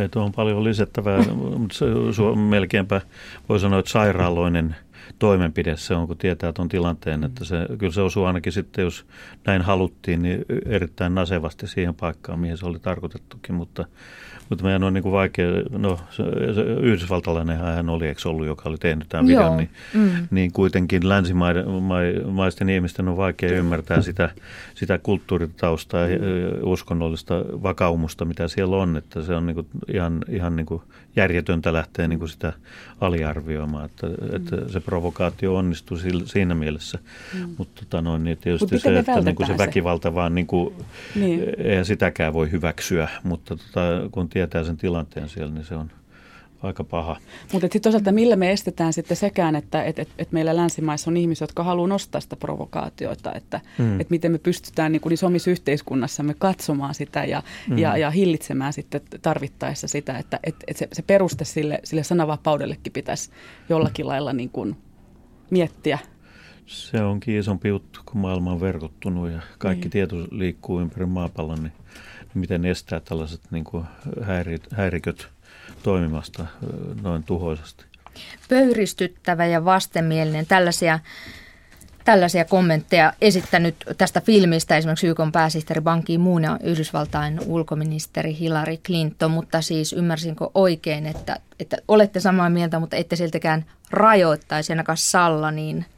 Ei 0.00 0.08
tuo 0.08 0.24
on 0.24 0.32
paljon 0.32 0.64
lisättävää, 0.64 1.22
mutta 1.58 1.76
se, 1.76 1.86
melkeinpä 2.48 3.00
voi 3.48 3.60
sanoa, 3.60 3.78
että 3.78 3.90
sairaaloinen 3.90 4.76
toimenpide 5.18 5.76
se 5.76 5.94
on, 5.94 6.06
kun 6.06 6.18
tietää 6.18 6.52
tuon 6.52 6.68
tilanteen, 6.68 7.24
että 7.24 7.44
se, 7.44 7.56
kyllä 7.78 7.92
se 7.92 8.00
osuu 8.00 8.24
ainakin 8.24 8.52
sitten, 8.52 8.82
jos 8.82 9.06
näin 9.46 9.62
haluttiin, 9.62 10.22
niin 10.22 10.44
erittäin 10.66 11.14
nasevasti 11.14 11.66
siihen 11.66 11.94
paikkaan, 11.94 12.38
mihin 12.38 12.58
se 12.58 12.66
oli 12.66 12.78
tarkoitettukin, 12.78 13.54
mutta 13.54 13.84
mutta 14.48 14.64
meidän 14.64 14.84
on 14.84 14.94
niin 14.94 15.02
kuin 15.02 15.12
vaikea, 15.12 15.46
no 15.70 15.98
se, 16.10 16.22
se 16.54 16.60
yhdysvaltalainen 16.62 17.58
hän 17.58 17.88
oli, 17.88 18.08
eikö 18.08 18.28
ollut, 18.28 18.46
joka 18.46 18.68
oli 18.68 18.78
tehnyt 18.78 19.08
tämän 19.08 19.26
videon, 19.26 19.56
niin, 19.56 19.70
mm. 19.94 20.10
niin 20.30 20.52
kuitenkin 20.52 21.08
länsimaisten 21.08 22.68
ihmisten 22.68 23.08
on 23.08 23.16
vaikea 23.16 23.58
ymmärtää 23.58 24.02
sitä, 24.02 24.30
sitä 24.74 24.98
kulttuuritaustaa 24.98 26.06
ja 26.06 26.18
uskonnollista 26.62 27.34
vakaumusta, 27.62 28.24
mitä 28.24 28.48
siellä 28.48 28.76
on, 28.76 28.96
että 28.96 29.22
se 29.22 29.34
on 29.34 29.46
niin 29.46 29.54
kuin 29.54 29.66
ihan, 29.94 30.24
ihan 30.28 30.56
niin 30.56 30.66
kuin 30.66 30.82
järjetöntä 31.18 31.72
lähteä 31.72 32.08
niin 32.08 32.18
kuin 32.18 32.28
sitä 32.28 32.52
aliarvioimaan, 33.00 33.84
että, 33.84 34.06
mm. 34.06 34.36
että 34.36 34.72
se 34.72 34.80
provokaatio 34.80 35.56
onnistuu 35.56 35.98
siinä 36.24 36.54
mielessä, 36.54 36.98
mm. 37.34 37.54
mutta 37.58 37.84
tota 37.84 38.02
noin, 38.02 38.24
niin 38.24 38.38
tietysti 38.38 38.74
Mut 38.74 38.82
se, 38.82 38.98
että 38.98 39.20
niin 39.20 39.34
kuin 39.34 39.46
se 39.46 39.58
väkivalta 39.58 40.14
vaan, 40.14 40.34
niin 40.34 40.46
kuin, 40.46 40.74
niin. 41.14 41.42
eihän 41.58 41.84
sitäkään 41.84 42.32
voi 42.32 42.50
hyväksyä, 42.50 43.08
mutta 43.22 43.56
tota, 43.56 44.08
kun 44.10 44.28
tietää 44.28 44.64
sen 44.64 44.76
tilanteen 44.76 45.28
siellä, 45.28 45.54
niin 45.54 45.64
se 45.64 45.74
on 45.74 45.90
aika 46.62 46.84
paha. 46.84 47.16
Mutta 47.52 47.64
sitten 47.64 47.82
toisaalta 47.82 48.12
millä 48.12 48.36
me 48.36 48.52
estetään 48.52 48.92
sitten 48.92 49.16
sekään, 49.16 49.56
että 49.56 49.82
et, 49.84 49.98
et, 49.98 50.08
et 50.18 50.32
meillä 50.32 50.56
länsimaissa 50.56 51.10
on 51.10 51.16
ihmisiä, 51.16 51.42
jotka 51.42 51.64
haluaa 51.64 51.88
nostaa 51.88 52.20
sitä 52.20 52.36
provokaatioita, 52.36 53.32
että 53.34 53.60
mm. 53.78 54.00
et 54.00 54.10
miten 54.10 54.32
me 54.32 54.38
pystytään 54.38 54.92
niin 54.92 55.00
kuin 55.00 55.10
niissä 55.10 55.26
omissa 55.26 55.50
yhteiskunnassamme 55.50 56.34
katsomaan 56.38 56.94
sitä 56.94 57.24
ja, 57.24 57.42
mm. 57.68 57.78
ja, 57.78 57.96
ja 57.96 58.10
hillitsemään 58.10 58.72
sitten 58.72 59.00
tarvittaessa 59.22 59.88
sitä, 59.88 60.18
että 60.18 60.40
et, 60.44 60.56
et 60.66 60.76
se, 60.76 60.88
se 60.92 61.02
peruste 61.02 61.44
sille, 61.44 61.80
sille 61.84 62.02
sananvapaudellekin 62.02 62.92
pitäisi 62.92 63.30
jollakin 63.68 64.06
lailla 64.06 64.32
niin 64.32 64.50
kuin 64.50 64.76
miettiä. 65.50 65.98
Se 66.66 67.02
onkin 67.02 67.38
isompi 67.38 67.68
juttu, 67.68 68.00
kun 68.06 68.20
maailma 68.20 68.52
on 68.52 68.60
verkottunut 68.60 69.30
ja 69.30 69.40
kaikki 69.58 69.84
niin. 69.84 69.90
tieto 69.90 70.16
liikkuu 70.30 70.80
ympäri 70.80 71.06
maapallon, 71.06 71.62
niin 71.62 71.72
miten 72.34 72.64
estää 72.64 73.00
tällaiset 73.00 73.40
niin 73.50 73.64
kuin 73.64 73.84
häiriköt 74.76 75.28
toimimasta 75.82 76.46
noin 77.02 77.24
tuhoisesti. 77.24 77.84
Pöyristyttävä 78.48 79.46
ja 79.46 79.64
vastenmielinen. 79.64 80.46
Tällaisia, 80.46 80.98
tällaisia 82.04 82.44
kommentteja 82.44 83.12
esittänyt 83.20 83.76
tästä 83.98 84.20
filmistä 84.20 84.76
esimerkiksi 84.76 85.06
YK 85.06 85.18
pääsihteeri 85.32 85.80
Ban 85.80 86.02
Ki-moon 86.02 86.42
ja 86.42 86.58
Yhdysvaltain 86.62 87.40
ulkoministeri 87.46 88.36
Hillary 88.38 88.76
Clinton, 88.76 89.30
mutta 89.30 89.62
siis 89.62 89.92
ymmärsinkö 89.92 90.50
oikein, 90.54 91.06
että, 91.06 91.36
että 91.60 91.76
olette 91.88 92.20
samaa 92.20 92.50
mieltä, 92.50 92.78
mutta 92.78 92.96
ette 92.96 93.16
siltäkään 93.16 93.64
rajoittaisi 93.90 94.72
ainakaan 94.72 94.98
Salla, 94.98 95.50
niin– 95.50 95.84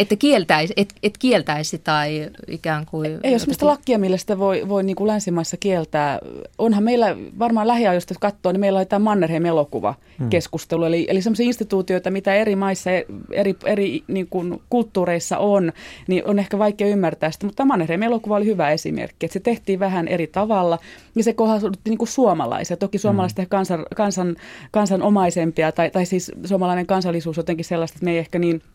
että 0.00 0.16
kieltäisi, 0.16 0.74
et, 0.76 0.94
et 1.02 1.18
kieltäisi 1.18 1.78
tai 1.78 2.30
ikään 2.48 2.86
kuin... 2.86 3.20
Ei 3.22 3.30
ole 3.30 3.38
sellaista 3.38 3.66
lakkia, 3.66 3.98
millä 3.98 4.16
sitä 4.16 4.38
voi, 4.38 4.68
voi 4.68 4.82
niin 4.82 4.96
kuin 4.96 5.08
länsimaissa 5.08 5.56
kieltää. 5.56 6.18
Onhan 6.58 6.84
meillä 6.84 7.16
varmaan 7.38 7.68
lähiajoista, 7.68 8.12
jos 8.12 8.18
katsoo, 8.18 8.52
niin 8.52 8.60
meillä 8.60 8.80
on 8.80 8.86
tämä 8.86 9.04
Mannerheim 9.04 9.44
elokuva 9.44 9.94
hmm. 10.18 10.30
keskustelu. 10.30 10.84
Eli, 10.84 11.06
eli 11.08 11.22
sellaisia 11.22 11.46
instituutioita, 11.46 12.10
mitä 12.10 12.34
eri 12.34 12.56
maissa, 12.56 12.90
eri, 13.32 13.56
eri 13.64 14.02
niin 14.08 14.26
kuin 14.26 14.62
kulttuureissa 14.70 15.38
on, 15.38 15.72
niin 16.08 16.26
on 16.26 16.38
ehkä 16.38 16.58
vaikea 16.58 16.88
ymmärtää 16.88 17.30
sitä. 17.30 17.46
Mutta 17.46 17.64
Mannerheim 17.64 18.02
elokuva 18.02 18.36
oli 18.36 18.46
hyvä 18.46 18.70
esimerkki, 18.70 19.26
että 19.26 19.32
se 19.32 19.40
tehtiin 19.40 19.80
vähän 19.80 20.08
eri 20.08 20.26
tavalla 20.26 20.78
ja 21.14 21.24
se 21.24 21.32
kohdistutti 21.32 21.90
niin 21.90 21.98
kuin 21.98 22.08
suomalaisia. 22.08 22.76
Toki 22.76 22.98
suomalaiset 22.98 23.38
hmm. 23.38 23.46
kansan, 23.48 23.86
kansan, 23.96 24.36
kansanomaisempia 24.70 25.72
tai, 25.72 25.90
tai 25.90 26.06
siis 26.06 26.32
suomalainen 26.44 26.86
kansallisuus 26.86 27.36
jotenkin 27.36 27.64
sellaista, 27.64 27.96
että 27.96 28.04
me 28.04 28.10
ei 28.10 28.18
ehkä 28.18 28.38
niin– 28.38 28.62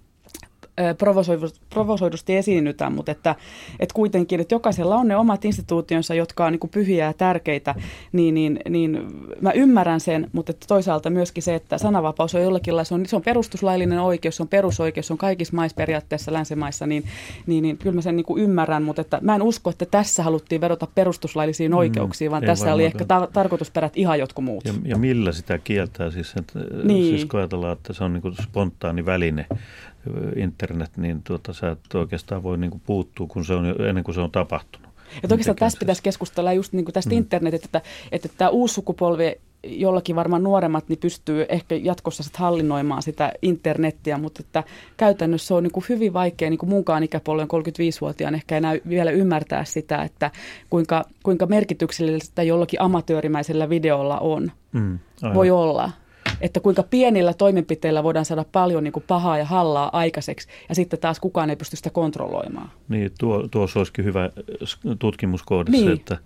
provosoidusti 1.69 2.35
esiinnytä, 2.35 2.89
mutta 2.89 3.11
että, 3.11 3.35
että 3.79 3.93
kuitenkin, 3.93 4.39
että 4.39 4.55
jokaisella 4.55 4.95
on 4.95 5.07
ne 5.07 5.15
omat 5.15 5.45
instituutionsa, 5.45 6.15
jotka 6.15 6.45
on 6.45 6.51
niin 6.51 6.69
pyhiä 6.71 7.05
ja 7.05 7.13
tärkeitä, 7.13 7.75
niin, 8.11 8.33
niin, 8.33 8.59
niin 8.69 9.07
mä 9.41 9.51
ymmärrän 9.51 9.99
sen, 9.99 10.29
mutta 10.33 10.51
että 10.51 10.65
toisaalta 10.67 11.09
myöskin 11.09 11.43
se, 11.43 11.55
että 11.55 11.77
sananvapaus 11.77 12.35
on 12.35 12.41
jollakin 12.41 12.75
lailla, 12.75 12.83
se 12.83 12.93
on, 12.93 13.05
se 13.05 13.15
on 13.15 13.21
perustuslaillinen 13.21 13.99
oikeus, 13.99 14.35
se 14.35 14.43
on 14.43 14.47
perusoikeus, 14.47 15.07
se 15.07 15.13
on 15.13 15.17
kaikissa 15.17 15.55
maissa 15.55 15.75
periaatteessa 15.75 16.33
länsimaissa, 16.33 16.87
niin, 16.87 17.03
niin, 17.45 17.61
niin 17.61 17.77
kyllä 17.77 17.95
mä 17.95 18.01
sen 18.01 18.15
niin 18.15 18.25
ymmärrän, 18.37 18.83
mutta 18.83 19.01
että 19.01 19.19
mä 19.21 19.35
en 19.35 19.41
usko, 19.41 19.69
että 19.69 19.85
tässä 19.85 20.23
haluttiin 20.23 20.61
vedota 20.61 20.87
perustuslaillisiin 20.95 21.71
mm, 21.71 21.77
oikeuksiin, 21.77 22.31
vaan 22.31 22.43
tässä 22.43 22.73
oli 22.73 22.85
ehkä 22.85 23.05
ta- 23.05 23.27
tarkoitusperät 23.33 23.97
ihan 23.97 24.19
jotkut 24.19 24.45
muut. 24.45 24.65
Ja, 24.65 24.73
ja 24.85 24.97
millä 24.97 25.31
sitä 25.31 25.57
kieltää 25.57 26.11
siis, 26.11 26.33
että, 26.37 26.59
niin. 26.83 27.05
siis 27.05 27.25
kun 27.25 27.39
ajatellaan, 27.39 27.73
että 27.73 27.93
se 27.93 28.03
on 28.03 28.13
niin 28.13 28.35
spontaani 28.43 29.05
väline 29.05 29.45
internet, 30.35 30.97
niin 30.97 31.21
tuota, 31.23 31.53
sä 31.53 31.71
et 31.71 31.95
oikeastaan 31.95 32.43
voi 32.43 32.57
niin 32.57 32.71
kuin 32.71 32.81
puuttua, 32.85 33.27
kun 33.27 33.45
se 33.45 33.53
on, 33.53 33.65
ennen 33.87 34.03
kuin 34.03 34.15
se 34.15 34.21
on 34.21 34.31
tapahtunut. 34.31 34.89
Ja 35.23 35.29
oikeastaan 35.31 35.55
tässä 35.55 35.79
pitäisi 35.79 36.03
keskustella 36.03 36.53
just 36.53 36.73
niin 36.73 36.85
kuin 36.85 36.93
tästä 36.93 37.09
mm. 37.09 37.17
internetit, 37.17 37.65
että, 37.65 37.81
että 38.11 38.29
tämä 38.37 38.49
uusi 38.49 38.73
sukupolvi 38.73 39.35
jollakin 39.67 40.15
varmaan 40.15 40.43
nuoremmat 40.43 40.89
niin 40.89 40.99
pystyy 40.99 41.45
ehkä 41.49 41.75
jatkossa 41.75 42.23
sit 42.23 42.37
hallinnoimaan 42.37 43.01
sitä 43.01 43.31
internettiä, 43.41 44.17
mutta 44.17 44.43
että 44.43 44.63
käytännössä 44.97 45.55
on 45.55 45.63
niin 45.63 45.71
kuin 45.71 45.85
hyvin 45.89 46.13
vaikea 46.13 46.49
niin 46.49 46.57
kuin 46.57 46.69
muunkaan 46.69 47.03
ikäpuolen 47.03 47.47
35-vuotiaan 47.47 48.35
ehkä 48.35 48.57
enää 48.57 48.75
vielä 48.89 49.11
ymmärtää 49.11 49.65
sitä, 49.65 50.03
että 50.03 50.31
kuinka, 50.69 51.05
kuinka 51.23 51.45
merkityksellistä 51.45 52.43
jollakin 52.43 52.81
amatöörimäisellä 52.81 53.69
videolla 53.69 54.19
on. 54.19 54.51
Mm, 54.71 54.99
voi 55.33 55.49
olla 55.51 55.91
että 56.41 56.59
kuinka 56.59 56.83
pienillä 56.83 57.33
toimenpiteillä 57.33 58.03
voidaan 58.03 58.25
saada 58.25 58.45
paljon 58.51 58.83
niin 58.83 58.91
kuin 58.91 59.03
pahaa 59.07 59.37
ja 59.37 59.45
hallaa 59.45 59.89
aikaiseksi, 59.97 60.47
ja 60.69 60.75
sitten 60.75 60.99
taas 60.99 61.19
kukaan 61.19 61.49
ei 61.49 61.55
pysty 61.55 61.75
sitä 61.75 61.89
kontrolloimaan. 61.89 62.71
Niin, 62.89 63.11
tuo, 63.19 63.47
tuossa 63.51 63.79
olisikin 63.79 64.05
hyvä 64.05 64.29
tutkimuskohde 64.99 65.71
niin. 65.71 65.85
se, 65.85 65.91
että, 65.91 66.17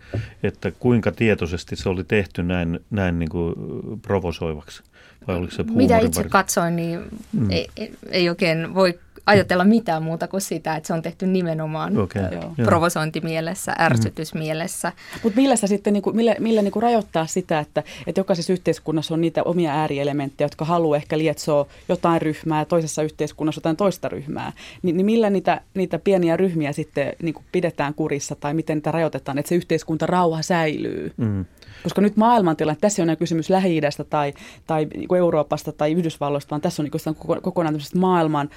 että 0.44 0.72
kuinka 0.72 1.12
tietoisesti 1.12 1.76
se 1.76 1.90
oli 1.90 2.04
tehty 2.04 2.44
näin, 2.44 2.80
näin 2.90 3.20
niin 3.20 3.30
kuin 3.30 3.54
provosoivaksi. 4.02 4.84
Vai 5.28 5.36
oliko 5.36 5.52
se 5.52 5.64
Mitä 5.64 6.00
itse 6.00 6.24
katsoin, 6.24 6.76
niin 6.76 7.00
mm. 7.34 7.52
ei, 7.52 7.68
ei 8.10 8.30
oikein 8.30 8.74
voi 8.76 9.00
ajatella 9.26 9.64
mitään 9.64 10.04
muuta 10.04 10.28
kuin 10.28 10.42
sitä, 10.42 10.76
että 10.76 10.88
se 10.88 10.94
on 10.94 11.02
tehty 11.02 11.28
nimenomaan 11.28 11.98
okay. 11.98 12.24
provosointimielessä, 12.64 13.76
ärsytysmielessä. 13.80 14.90
Mm. 14.90 15.20
Mutta 15.24 15.42
millä, 15.42 15.56
sitten, 15.56 15.94
niin 15.94 16.04
kuin, 16.04 16.16
millä, 16.16 16.36
millä 16.40 16.62
niin 16.62 16.72
kuin 16.72 16.84
rajoittaa 16.84 17.26
sitä, 17.26 17.60
että, 17.60 17.84
että 18.08 18.20
jokaisessa 18.20 18.54
yhteiskunnassa 18.54 19.14
on 19.14 19.22
niitä 19.22 19.44
omia 19.44 19.72
äärielementtejä, 19.72 20.46
jotka 20.46 20.66
haluaa 20.66 20.98
ehkä 20.98 21.18
lietsoa 21.18 21.66
jotain 21.90 22.22
ryhmää, 22.22 22.66
toisessa 22.66 23.04
yhteiskunnassa 23.04 23.60
jotain 23.60 23.78
toista 23.78 24.10
ryhmää, 24.10 24.52
Ni, 24.82 24.92
niin 24.92 25.06
millä 25.06 25.30
niitä, 25.30 25.62
niitä 25.74 26.00
pieniä 26.00 26.38
ryhmiä 26.38 26.72
sitten 26.72 27.14
niin 27.22 27.34
kuin 27.34 27.46
pidetään 27.52 27.94
kurissa 27.94 28.36
tai 28.36 28.54
miten 28.54 28.78
niitä 28.78 28.92
rajoitetaan, 28.92 29.38
että 29.38 29.50
se 29.50 29.56
yhteiskunta 29.56 30.06
rauha 30.06 30.42
säilyy? 30.42 31.14
Mm. 31.18 31.46
Koska 31.84 32.02
nyt 32.02 32.18
maailmantilanne, 32.18 32.78
tässä 32.82 33.04
on 33.04 33.18
kysymys 33.18 33.50
Lähi-idästä 33.50 34.04
tai, 34.04 34.34
tai 34.68 34.86
niin 34.86 35.16
Euroopasta 35.18 35.72
tai 35.72 35.92
Yhdysvalloista, 35.92 36.50
vaan 36.50 36.62
tässä 36.62 36.82
on 36.82 36.90
niin 36.94 37.42
kokonaan 37.42 37.80
maailman 37.96 38.50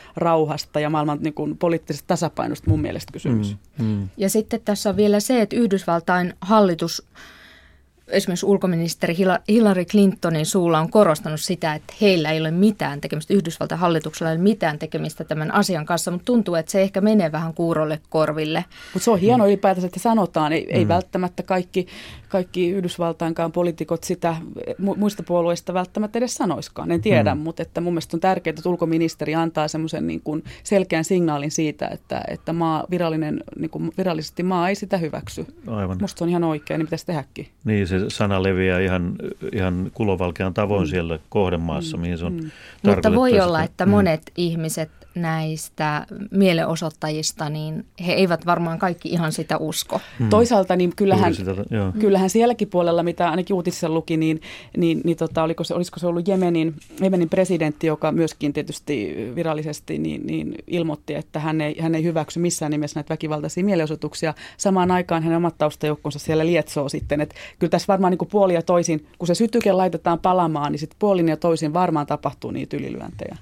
rauhasta 0.53 0.81
ja 0.81 0.91
maailman 0.91 1.19
niin 1.21 1.35
kuin 1.35 1.59
poliittisesta 1.59 2.07
tasapainosta 2.07 2.71
mun 2.71 2.81
mielestä 2.81 3.13
kysymys. 3.13 3.57
Mm, 3.79 3.85
mm. 3.85 4.09
Ja 4.17 4.31
sitten 4.31 4.61
tässä 4.65 4.91
on 4.91 4.97
vielä 4.97 5.21
se, 5.21 5.41
että 5.41 5.57
Yhdysvaltain 5.57 6.35
hallitus 6.41 7.03
esimerkiksi 8.13 8.47
ulkoministeri 8.47 9.17
Hillary 9.49 9.85
Clintonin 9.85 10.47
suulla 10.47 10.81
on 10.81 10.91
korostanut 10.91 11.41
sitä, 11.41 11.75
että 11.75 11.95
heillä 12.01 12.31
ei 12.31 12.41
ole 12.41 12.51
mitään 12.51 13.01
tekemistä, 13.01 13.35
Yhdysvaltain 13.35 13.81
hallituksella 13.81 14.31
ei 14.31 14.37
ole 14.37 14.43
mitään 14.43 14.79
tekemistä 14.79 15.25
tämän 15.25 15.55
asian 15.55 15.87
kanssa, 15.87 16.11
mutta 16.11 16.25
tuntuu, 16.25 16.55
että 16.55 16.73
se 16.73 16.83
ehkä 16.83 17.01
menee 17.01 17.33
vähän 17.33 17.55
kuurolle 17.55 18.01
korville. 18.11 18.65
Mutta 18.95 19.05
se 19.05 19.11
on 19.11 19.19
hienoa 19.19 19.47
mm. 19.47 19.49
ylipäätänsä, 19.49 19.87
että 19.87 20.01
sanotaan, 20.01 20.53
ei, 20.53 20.67
ei 20.71 20.85
mm. 20.85 20.89
välttämättä 20.89 21.43
kaikki, 21.43 21.87
kaikki 22.29 22.71
Yhdysvaltainkaan 22.71 23.53
poliitikot 23.53 24.05
sitä 24.05 24.37
muista 24.97 25.23
puolueista 25.23 25.75
välttämättä 25.75 26.19
edes 26.19 26.35
sanoiskaan, 26.35 26.91
en 26.91 27.01
tiedä, 27.01 27.35
mm. 27.35 27.41
mutta 27.41 27.63
että 27.63 27.81
mun 27.81 27.93
mielestä 27.93 28.17
on 28.17 28.21
tärkeää, 28.21 28.55
että 28.59 28.69
ulkoministeri 28.69 29.35
antaa 29.35 29.69
semmoisen 29.69 30.07
niin 30.07 30.21
kuin 30.21 30.45
selkeän 30.63 31.05
signaalin 31.05 31.51
siitä, 31.51 31.89
että, 31.89 32.23
että 32.29 32.53
maa, 32.53 32.85
virallinen, 32.91 33.41
niin 33.59 33.71
kuin 33.71 33.93
virallisesti 33.99 34.43
maa 34.43 34.69
ei 34.69 34.75
sitä 34.75 34.97
hyväksy. 34.97 35.47
Aivan. 35.67 35.99
Musta 36.01 36.19
se 36.19 36.25
on 36.25 36.31
ihan 36.31 36.45
oikein, 36.45 36.79
niin 36.79 36.87
pitäisi 36.87 37.07
tehdäkin. 37.07 37.49
Niin, 37.65 37.87
se 37.87 38.02
sana 38.09 38.43
leviää 38.43 38.81
ihan, 38.81 39.15
ihan 39.53 39.91
kulovalkean 39.95 40.55
tavoin 40.55 40.87
mm. 40.87 40.91
siellä 40.91 41.19
kohdemaassa, 41.29 41.97
mm. 41.97 42.01
mihin 42.01 42.19
se 42.19 42.25
on 42.25 42.33
mm. 42.33 42.51
Mutta 42.83 43.15
voi 43.15 43.41
olla, 43.41 43.63
että 43.63 43.87
mm. 43.87 43.91
monet 43.91 44.23
ihmiset 44.37 44.91
näistä 45.15 46.07
mielenosoittajista, 46.31 47.49
niin 47.49 47.85
he 48.07 48.13
eivät 48.13 48.47
varmaan 48.47 48.79
kaikki 48.79 49.09
ihan 49.09 49.33
sitä 49.33 49.57
usko. 49.57 50.01
Hmm. 50.19 50.29
Toisaalta 50.31 50.77
niin 50.77 50.93
kyllähän, 50.97 51.35
sitä, 51.35 51.55
kyllähän 52.01 52.31
sielläkin 52.31 52.69
puolella, 52.69 53.03
mitä 53.03 53.31
ainakin 53.31 53.55
uutisissa 53.55 53.89
luki, 53.89 54.17
niin, 54.17 54.41
niin, 54.77 55.01
niin 55.05 55.17
tota, 55.17 55.43
oliko 55.43 55.65
se, 55.65 55.75
olisiko 55.75 56.01
se 56.01 56.07
ollut 56.07 56.29
Jemenin, 56.29 56.75
Jemenin 57.01 57.29
presidentti, 57.29 57.87
joka 57.87 58.13
myöskin 58.13 58.53
tietysti 58.53 59.15
virallisesti 59.35 59.99
niin, 59.99 60.27
niin 60.27 60.55
ilmoitti, 60.67 61.15
että 61.15 61.39
hän 61.41 61.61
ei, 61.61 61.81
hän 61.81 61.95
ei 61.95 62.03
hyväksy 62.03 62.41
missään 62.41 62.71
nimessä 62.71 62.99
näitä 62.99 63.15
väkivaltaisia 63.15 63.65
mielenosoituksia. 63.65 64.35
Samaan 64.57 64.91
aikaan 64.91 65.23
hänen 65.23 65.37
omat 65.37 65.59
taustajoukkonsa 65.59 66.19
siellä 66.19 66.47
lietsoo 66.47 66.89
sitten. 66.89 67.21
Että 67.21 67.35
kyllä 67.59 67.71
tässä 67.71 67.89
varmaan 67.89 68.11
niin 68.11 68.19
kuin 68.19 68.29
puoli 68.29 68.55
ja 68.55 68.63
toisin, 68.63 69.07
kun 69.19 69.27
se 69.27 69.35
sytyke 69.35 69.73
laitetaan 69.73 70.19
palamaan, 70.19 70.73
niin 70.73 70.81
sitten 70.81 70.99
puolin 70.99 71.29
ja 71.29 71.37
toisin 71.37 71.73
varmaan 71.73 72.07
tapahtuu 72.07 72.51
niitä 72.51 72.77
ylilyöntejä. 72.77 73.37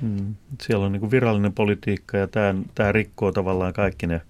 Hmm. 0.00 0.34
Siellä 0.62 0.86
on 0.86 0.92
niin 0.92 1.10
virallinen 1.10 1.52
politiikka 1.52 2.16
ja 2.16 2.28
tämä, 2.28 2.54
tämä 2.74 2.92
rikkoo 2.92 3.32
tavallaan 3.32 3.72
kaikki 3.72 4.06
ne 4.06 4.20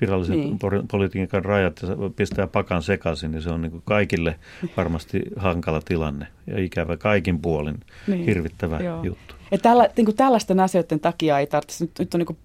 virallisen 0.00 0.36
niin. 0.36 0.58
politiikan 0.90 1.44
rajat 1.44 1.82
ja 1.82 1.88
pistää 2.16 2.46
pakan 2.46 2.82
sekaisin, 2.82 3.30
niin 3.30 3.42
se 3.42 3.50
on 3.50 3.62
niin 3.62 3.82
kaikille 3.84 4.38
varmasti 4.76 5.22
hankala 5.36 5.80
tilanne 5.84 6.26
ja 6.46 6.64
ikävä 6.64 6.96
kaikin 6.96 7.38
puolin, 7.38 7.80
niin. 8.06 8.24
hirvittävä 8.24 8.78
Joo. 8.78 9.04
juttu. 9.04 9.41
Ja 9.52 9.58
tällä, 9.58 9.88
niin 9.96 10.04
kuin 10.04 10.16
tällaisten 10.16 10.60
asioiden 10.60 11.00
takia 11.00 11.38
ei 11.38 11.46
tarvitse, 11.46 11.84
nyt, 11.84 11.90
nyt 11.98 12.14
on 12.14 12.18
niin 12.18 12.26
kuin, 12.26 12.38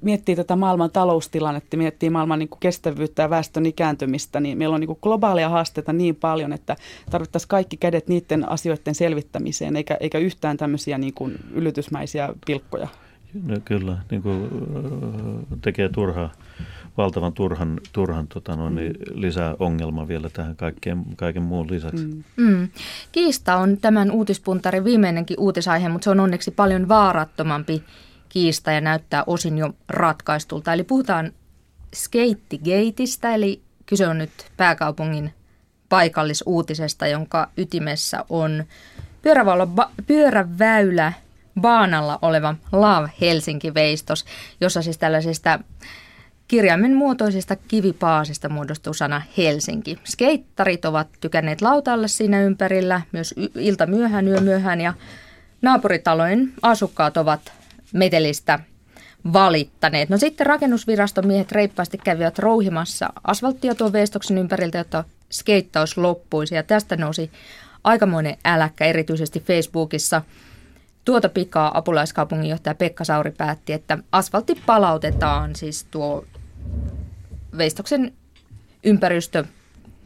miettii 0.00 0.36
tätä 0.36 0.56
maailman 0.56 0.90
taloustilannetta, 0.90 1.76
miettii 1.76 2.10
maailman 2.10 2.38
niin 2.38 2.48
kuin 2.48 2.60
kestävyyttä 2.60 3.22
ja 3.22 3.30
väestön 3.30 3.66
ikääntymistä, 3.66 4.40
niin 4.40 4.58
meillä 4.58 4.74
on 4.74 4.80
niin 4.80 4.86
kuin 4.86 4.98
globaaleja 5.02 5.48
haasteita 5.48 5.92
niin 5.92 6.16
paljon, 6.16 6.52
että 6.52 6.76
tarvittaisiin 7.10 7.48
kaikki 7.48 7.76
kädet 7.76 8.08
niiden 8.08 8.48
asioiden 8.48 8.94
selvittämiseen, 8.94 9.76
eikä, 9.76 9.96
eikä 10.00 10.18
yhtään 10.18 10.56
tämmöisiä 10.56 10.98
niin 10.98 11.14
kuin 11.14 11.38
ylytysmäisiä 11.52 12.28
pilkkoja. 12.46 12.88
No, 13.42 13.56
kyllä, 13.64 13.98
niin 14.10 14.22
kuin, 14.22 14.48
tekee 15.62 15.88
turhaa 15.88 16.32
valtavan 16.98 17.32
turhan, 17.32 17.80
turhan 17.92 18.26
tota 18.28 18.56
noin, 18.56 18.74
niin 18.74 18.92
mm. 18.92 19.20
lisää 19.20 19.56
ongelma 19.58 20.08
vielä 20.08 20.30
tähän 20.30 20.56
kaikkeen, 20.56 21.04
kaiken 21.16 21.42
muun 21.42 21.70
lisäksi. 21.70 22.06
Mm. 22.06 22.24
Mm. 22.36 22.68
Kiista 23.12 23.56
on 23.56 23.76
tämän 23.76 24.10
uutispuntarin 24.10 24.84
viimeinenkin 24.84 25.40
uutisaihe, 25.40 25.88
mutta 25.88 26.04
se 26.04 26.10
on 26.10 26.20
onneksi 26.20 26.50
paljon 26.50 26.88
vaarattomampi 26.88 27.84
kiista 28.28 28.72
ja 28.72 28.80
näyttää 28.80 29.24
osin 29.26 29.58
jo 29.58 29.74
ratkaistulta. 29.88 30.72
Eli 30.72 30.84
puhutaan 30.84 31.32
Skeittigateista, 31.94 33.30
eli 33.34 33.62
kyse 33.86 34.08
on 34.08 34.18
nyt 34.18 34.30
pääkaupungin 34.56 35.32
paikallisuutisesta, 35.88 37.06
jonka 37.06 37.48
ytimessä 37.56 38.24
on 38.28 38.64
pyöräväylä 40.06 41.12
Baanalla 41.60 42.18
oleva 42.22 42.54
Love 42.72 43.10
Helsinki-veistos, 43.20 44.24
jossa 44.60 44.82
siis 44.82 44.98
tällaisista 44.98 45.58
Kirjaimen 46.48 46.94
muotoisesta 46.94 47.56
kivipaasista 47.56 48.48
muodostuu 48.48 48.94
sana 48.94 49.22
Helsinki. 49.36 49.98
Skeittarit 50.04 50.84
ovat 50.84 51.08
tykänneet 51.20 51.62
lautalle 51.62 52.08
siinä 52.08 52.42
ympärillä, 52.42 53.00
myös 53.12 53.34
ilta 53.54 53.86
myöhään, 53.86 54.28
yö 54.28 54.40
myöhään 54.40 54.80
ja 54.80 54.94
naapuritalojen 55.62 56.52
asukkaat 56.62 57.16
ovat 57.16 57.52
metelistä 57.92 58.58
valittaneet. 59.32 60.08
No 60.08 60.18
sitten 60.18 60.46
rakennusviraston 60.46 61.26
miehet 61.26 61.52
reippaasti 61.52 61.98
kävivät 61.98 62.38
rouhimassa 62.38 63.08
asfalttia 63.24 63.74
tuon 63.74 63.92
veistoksen 63.92 64.38
ympäriltä, 64.38 64.78
jotta 64.78 65.04
skeittaus 65.32 65.98
loppuisi 65.98 66.54
ja 66.54 66.62
tästä 66.62 66.96
nousi 66.96 67.30
aikamoinen 67.84 68.36
äläkkä 68.44 68.84
erityisesti 68.84 69.40
Facebookissa– 69.40 70.22
Tuota 71.08 71.28
pikaa 71.28 71.78
apulaiskaupunginjohtaja 71.78 72.74
Pekka 72.74 73.04
Sauri 73.04 73.30
päätti, 73.30 73.72
että 73.72 73.98
asfaltti 74.12 74.54
palautetaan, 74.66 75.56
siis 75.56 75.84
tuo 75.90 76.24
Veistoksen 77.58 78.12
ympäristö 78.84 79.44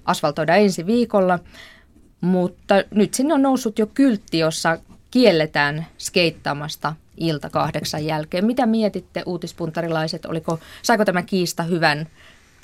asfaltoidaan 0.04 0.58
ensi 0.58 0.86
viikolla, 0.86 1.38
mutta 2.20 2.74
nyt 2.90 3.14
sinne 3.14 3.34
on 3.34 3.42
noussut 3.42 3.78
jo 3.78 3.86
kyltti, 3.86 4.38
jossa 4.38 4.78
kielletään 5.10 5.86
skeittaamasta 5.98 6.94
ilta 7.16 7.50
kahdeksan 7.50 8.04
jälkeen. 8.04 8.44
Mitä 8.44 8.66
mietitte 8.66 9.22
uutispuntarilaiset, 9.26 10.24
oliko, 10.26 10.58
saiko 10.82 11.04
tämä 11.04 11.22
kiista 11.22 11.62
hyvän 11.62 12.06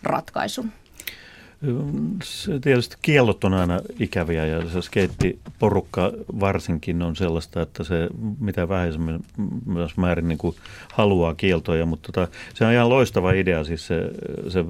ratkaisun? 0.02 0.72
Tietysti 2.60 2.96
kiellot 3.02 3.44
on 3.44 3.54
aina 3.54 3.80
ikäviä 4.00 4.46
ja 4.46 4.68
se 4.68 4.82
skeittiporukka 4.82 6.12
varsinkin 6.40 7.02
on 7.02 7.16
sellaista, 7.16 7.62
että 7.62 7.84
se 7.84 8.08
mitä 8.40 8.68
vähäisemmin 8.68 9.24
myös 9.66 9.96
määrin 9.96 10.28
niin 10.28 10.38
kuin 10.38 10.56
haluaa 10.92 11.34
kieltoja, 11.34 11.86
mutta 11.86 12.12
tota, 12.12 12.32
se 12.54 12.64
on 12.64 12.72
ihan 12.72 12.88
loistava 12.88 13.32
idea 13.32 13.64
siis 13.64 13.86
se, 13.86 14.10
se 14.48 14.66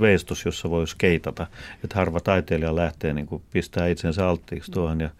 veistos, 0.00 0.44
jossa 0.44 0.70
voi 0.70 0.86
skeitata, 0.86 1.46
että 1.84 1.98
harva 1.98 2.20
taiteilija 2.20 2.76
lähtee 2.76 3.12
niin 3.12 3.26
kuin 3.26 3.42
pistää 3.52 3.86
itsensä 3.86 4.28
alttiiksi 4.28 4.72
tuohon 4.72 5.00
ja 5.00 5.10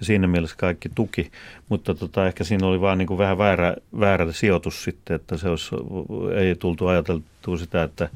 ja 0.00 0.04
siinä 0.06 0.26
mielessä 0.26 0.56
kaikki 0.56 0.88
tuki, 0.94 1.30
mutta 1.68 1.94
tota, 1.94 2.26
ehkä 2.26 2.44
siinä 2.44 2.66
oli 2.66 2.80
vaan 2.80 2.98
niin 2.98 3.08
kuin 3.08 3.18
vähän 3.18 3.38
väärä, 3.38 3.76
väärä 4.00 4.32
sijoitus 4.32 4.84
sitten, 4.84 5.16
että 5.16 5.36
se 5.36 5.48
olisi, 5.48 5.76
ei 6.36 6.54
tultu 6.54 6.86
ajateltu 6.86 7.24
tapahtuu 7.44 7.58
sitä, 7.58 7.82
että 7.82 8.08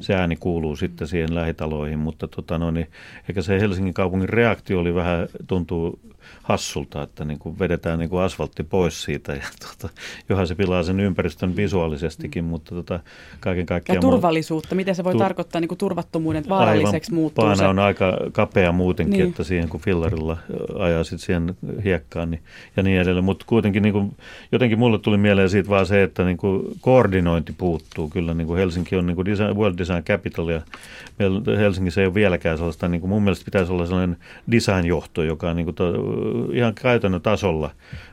se 0.00 0.14
ääni 0.14 0.36
kuuluu 0.36 0.76
sitten 0.76 1.08
siihen 1.08 1.34
lähitaloihin, 1.34 1.98
mutta 1.98 2.28
tota, 2.28 2.58
no, 2.58 2.70
niin, 2.70 2.86
eikä 3.28 3.42
se 3.42 3.60
Helsingin 3.60 3.94
kaupungin 3.94 4.28
reaktio 4.28 4.80
oli 4.80 4.94
vähän, 4.94 5.28
tuntuu 5.46 6.00
hassulta, 6.42 7.02
että 7.02 7.24
niin 7.24 7.38
kuin 7.38 7.58
vedetään 7.58 7.98
niin 7.98 8.10
kuin 8.10 8.22
asfaltti 8.22 8.62
pois 8.62 9.02
siitä. 9.02 9.32
Ja 9.32 9.46
tuota, 9.60 9.94
johan 10.28 10.46
se 10.46 10.54
pilaa 10.54 10.82
sen 10.82 11.00
ympäristön 11.00 11.56
visuaalisestikin, 11.56 12.44
mutta 12.44 12.74
tuota, 12.74 13.00
kaiken 13.40 13.66
kaikkiaan... 13.66 13.96
Ja 13.96 14.00
turvallisuutta, 14.00 14.74
miten 14.74 14.94
se 14.94 15.04
voi 15.04 15.12
tu- 15.12 15.18
tarkoittaa 15.18 15.60
niin 15.60 15.68
kuin 15.68 15.78
turvattomuuden, 15.78 16.48
vaaralliseksi 16.48 17.14
muuttuu 17.14 17.42
Paana 17.44 17.56
se. 17.56 17.66
on 17.66 17.78
aika 17.78 18.18
kapea 18.32 18.72
muutenkin, 18.72 19.18
niin. 19.18 19.28
että 19.28 19.44
siihen 19.44 19.68
kun 19.68 19.80
fillarilla 19.80 20.36
ajaa 20.78 21.04
sitten 21.04 21.18
siihen 21.18 21.56
hiekkaan 21.84 22.30
niin, 22.30 22.42
ja 22.76 22.82
niin 22.82 23.00
edelleen. 23.00 23.24
Mutta 23.24 23.44
kuitenkin 23.48 23.82
niin 23.82 23.92
kuin, 23.92 24.16
jotenkin 24.52 24.78
mulle 24.78 24.98
tuli 24.98 25.16
mieleen 25.16 25.50
siitä 25.50 25.68
vaan 25.68 25.86
se, 25.86 26.02
että 26.02 26.24
niin 26.24 26.36
kuin 26.36 26.62
koordinointi 26.80 27.54
puuttuu. 27.58 28.08
Kyllä 28.08 28.34
niin 28.34 28.46
kuin 28.46 28.58
Helsinki 28.58 28.96
on 28.96 29.06
niin 29.06 29.16
kuin 29.16 29.26
design, 29.26 29.56
World 29.56 29.78
Design 29.78 30.02
Capital 30.02 30.48
ja 30.48 30.60
Helsingissä 31.58 32.00
ei 32.00 32.06
ole 32.06 32.14
vieläkään 32.14 32.58
sellaista, 32.58 32.88
niin 32.88 33.00
kuin 33.00 33.10
mun 33.10 33.22
mielestä 33.22 33.44
pitäisi 33.44 33.72
olla 33.72 33.86
sellainen 33.86 34.16
designjohto, 34.50 35.22
joka 35.22 35.54
niin 35.54 35.64
kuin 35.64 35.74
to, 35.74 35.92
ihan 36.52 36.74
käytännön 36.74 37.20
tasolla 37.20 37.70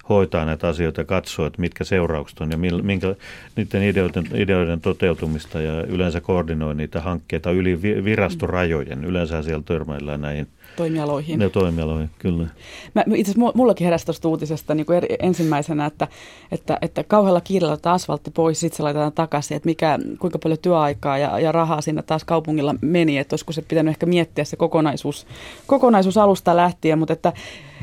hoitaa 0.10 0.45
näitä 0.45 0.67
asioita 0.67 1.01
ja 1.01 1.05
katsoo, 1.05 1.45
että 1.45 1.62
mitkä 1.62 1.83
seuraukset 1.83 2.39
on 2.39 2.51
ja 2.51 2.57
minkä 2.57 3.15
niiden 3.55 3.83
ideoiden, 3.83 4.25
ideoiden 4.33 4.81
toteutumista 4.81 5.62
ja 5.62 5.83
yleensä 5.83 6.21
koordinoi 6.21 6.75
niitä 6.75 7.01
hankkeita 7.01 7.51
yli 7.51 7.81
virastorajojen. 7.81 9.05
Yleensä 9.05 9.43
siellä 9.43 9.63
törmäillään 9.65 10.21
näihin 10.21 10.47
toimialoihin. 10.78 11.40
Ne 11.40 11.50
toimialoihin, 11.50 12.10
kyllä. 12.20 12.48
Mä, 12.94 13.04
itse 13.16 13.32
asiassa 13.32 13.52
mullakin 13.56 13.86
heräsi 13.86 14.06
tuosta 14.06 14.28
uutisesta 14.28 14.76
niin 14.76 14.86
kuin 14.86 15.02
ensimmäisenä, 15.20 15.86
että, 15.86 16.08
että, 16.52 16.78
että 16.82 17.04
kauhealla 17.04 17.42
kiireellä 17.42 17.74
ottaa 17.74 17.94
asfaltti 17.94 18.32
pois, 18.32 18.60
sitten 18.60 18.78
se 18.78 18.84
laitetaan 18.84 19.12
takaisin, 19.12 19.58
että 19.58 19.68
mikä, 19.68 20.00
kuinka 20.20 20.40
paljon 20.40 20.60
työaikaa 20.62 21.18
ja, 21.18 21.40
ja 21.40 21.52
rahaa 21.52 21.82
siinä 21.82 22.02
taas 22.02 22.24
kaupungilla 22.24 22.76
meni, 22.82 23.18
että 23.18 23.34
olisiko 23.34 23.52
se 23.52 23.62
pitänyt 23.62 23.92
ehkä 23.92 24.06
miettiä 24.06 24.44
se 24.44 24.56
kokonaisuus, 24.56 25.28
kokonaisuus 25.68 26.18
alusta 26.18 26.56
lähtien, 26.56 27.00
mutta 27.00 27.13
että 27.13 27.34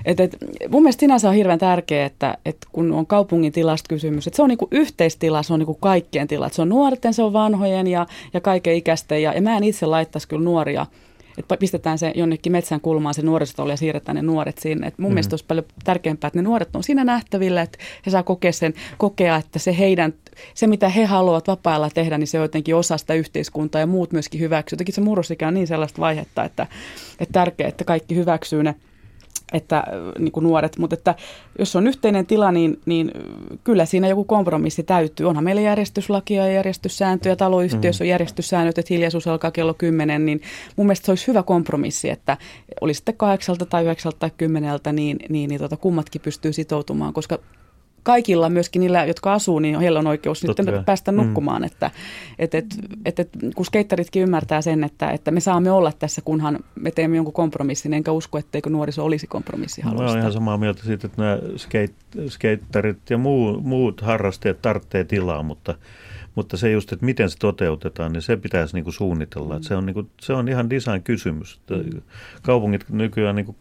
et, 0.04 0.20
et, 0.20 0.36
mun 0.68 0.82
mielestä 0.82 1.00
sinänsä 1.00 1.28
on 1.28 1.34
hirveän 1.34 1.58
tärkeää, 1.58 2.06
että, 2.06 2.38
että 2.44 2.66
kun 2.72 2.92
on 2.92 3.06
kaupungin 3.06 3.52
tilasta 3.52 3.88
kysymys, 3.88 4.26
että 4.26 4.36
se 4.36 4.42
on 4.42 4.48
niinku 4.48 4.68
yhteistila, 4.70 5.42
se 5.42 5.52
on 5.52 5.58
niinku 5.58 5.74
kaikkien 5.74 6.28
tila. 6.28 6.48
se 6.48 6.62
on 6.62 6.68
nuorten, 6.68 7.14
se 7.14 7.22
on 7.22 7.32
vanhojen 7.32 7.86
ja, 7.86 8.06
ja 8.34 8.40
kaiken 8.40 8.74
ikäisten. 8.74 9.22
Ja, 9.22 9.32
ja 9.32 9.42
mä 9.42 9.56
en 9.56 9.64
itse 9.64 9.86
laittaisi 9.86 10.28
kyllä 10.28 10.44
nuoria 10.44 10.86
että 11.38 11.56
pistetään 11.56 11.98
se 11.98 12.12
jonnekin 12.14 12.52
metsän 12.52 12.80
kulmaan 12.80 13.14
se 13.14 13.22
nuorisotoli 13.22 13.72
ja 13.72 13.76
siirretään 13.76 14.16
ne 14.16 14.22
nuoret 14.22 14.58
sinne. 14.58 14.86
Et 14.86 14.98
mun 14.98 15.04
mm-hmm. 15.04 15.14
mielestä 15.14 15.32
olisi 15.32 15.44
paljon 15.48 15.66
tärkeämpää, 15.84 16.28
että 16.28 16.38
ne 16.38 16.42
nuoret 16.42 16.76
on 16.76 16.82
siinä 16.82 17.04
nähtävillä, 17.04 17.62
että 17.62 17.78
he 18.06 18.10
saa 18.10 18.22
kokea 18.22 18.52
sen, 18.52 18.74
kokea, 18.98 19.36
että 19.36 19.58
se 19.58 19.78
heidän, 19.78 20.14
se 20.54 20.66
mitä 20.66 20.88
he 20.88 21.04
haluavat 21.04 21.48
vapaa 21.48 21.90
tehdä, 21.90 22.18
niin 22.18 22.26
se 22.26 22.38
on 22.38 22.44
jotenkin 22.44 22.76
osa 22.76 22.98
sitä 22.98 23.14
yhteiskuntaa 23.14 23.80
ja 23.80 23.86
muut 23.86 24.12
myöskin 24.12 24.40
hyväksyy. 24.40 24.74
Jotenkin 24.74 24.94
se 24.94 25.00
murrosikä 25.00 25.48
on 25.48 25.54
niin 25.54 25.66
sellaista 25.66 26.00
vaihetta, 26.00 26.44
että, 26.44 26.66
että 27.20 27.32
tärkeää, 27.32 27.68
että 27.68 27.84
kaikki 27.84 28.14
hyväksyy 28.14 28.62
ne 28.62 28.74
että 29.52 29.78
äh, 29.78 29.84
niin 30.18 30.32
kuin 30.32 30.44
nuoret, 30.44 30.78
mutta 30.78 30.94
että 30.94 31.14
jos 31.58 31.76
on 31.76 31.86
yhteinen 31.86 32.26
tila, 32.26 32.52
niin, 32.52 32.80
niin 32.86 33.10
kyllä 33.64 33.84
siinä 33.84 34.08
joku 34.08 34.24
kompromissi 34.24 34.82
täytyy. 34.82 35.26
Onhan 35.26 35.44
meillä 35.44 35.60
järjestyslakia 35.60 36.46
ja 36.46 36.52
järjestyssääntöjä, 36.52 37.36
taloyhtiössä 37.36 38.04
on 38.04 38.06
mm. 38.06 38.10
järjestyssäännöt, 38.10 38.78
että 38.78 38.94
hiljaisuus 38.94 39.26
alkaa 39.26 39.50
kello 39.50 39.74
10, 39.74 40.26
niin 40.26 40.42
mun 40.76 40.86
mielestä 40.86 41.06
se 41.06 41.12
olisi 41.12 41.26
hyvä 41.26 41.42
kompromissi, 41.42 42.10
että 42.10 42.36
olisi 42.80 42.98
sitten 42.98 43.16
kahdeksalta 43.16 43.66
tai 43.66 43.82
yhdeksältä 43.84 44.18
tai 44.18 44.30
kymmeneltä, 44.36 44.92
niin, 44.92 45.16
niin, 45.28 45.48
niin 45.48 45.60
tota, 45.60 45.76
kummatkin 45.76 46.20
pystyy 46.20 46.52
sitoutumaan, 46.52 47.12
koska 47.12 47.38
kaikilla, 48.04 48.48
myöskin 48.48 48.80
niillä, 48.80 49.04
jotka 49.04 49.32
asuu, 49.32 49.58
niin 49.58 49.80
heillä 49.80 49.98
on 49.98 50.06
oikeus 50.06 50.40
Totta 50.40 50.62
sitten 50.62 50.84
päästä 50.84 51.12
mm. 51.12 51.16
nukkumaan. 51.16 51.62
Mm. 51.62 51.66
Että, 51.66 51.90
et, 52.38 52.54
et, 52.54 52.66
et, 53.04 53.20
et, 53.20 53.28
kun 53.54 53.66
skeittaritkin 53.66 54.22
ymmärtää 54.22 54.62
sen, 54.62 54.84
että, 54.84 55.10
että 55.10 55.30
me 55.30 55.40
saamme 55.40 55.70
olla 55.70 55.92
tässä, 55.92 56.22
kunhan 56.24 56.58
me 56.74 56.90
teemme 56.90 57.16
jonkun 57.16 57.34
kompromissin, 57.34 57.94
enkä 57.94 58.12
usko, 58.12 58.38
etteikö 58.38 58.70
nuoriso 58.70 59.04
olisi 59.04 59.26
kompromissi 59.26 59.82
No, 59.82 59.90
olen 59.96 60.18
ihan 60.18 60.32
samaa 60.32 60.58
mieltä 60.58 60.82
siitä, 60.82 61.06
että 61.06 61.22
nämä 61.22 61.38
skate, 61.56 61.94
skeittarit 62.28 63.10
ja 63.10 63.18
muu, 63.18 63.60
muut 63.60 64.00
harrastajat 64.00 64.62
tarvitsee 64.62 65.04
tilaa, 65.04 65.42
mutta 65.42 65.74
mutta 66.34 66.56
se 66.56 66.70
just, 66.70 66.92
että 66.92 67.06
miten 67.06 67.30
se 67.30 67.38
toteutetaan, 67.38 68.12
niin 68.12 68.22
se 68.22 68.36
pitäisi 68.36 68.74
niin 68.74 68.84
kuin 68.84 68.94
suunnitella. 68.94 69.56
Mm. 69.56 69.62
se, 69.62 69.76
on 69.76 69.86
niin 69.86 69.94
kuin, 69.94 70.10
se 70.20 70.32
on 70.32 70.48
ihan 70.48 70.70
design-kysymys. 70.70 71.60
Mm. 71.70 72.00
Kaupungit 72.42 72.88
nykyään 72.88 73.36
niin 73.36 73.46
kuin 73.46 73.56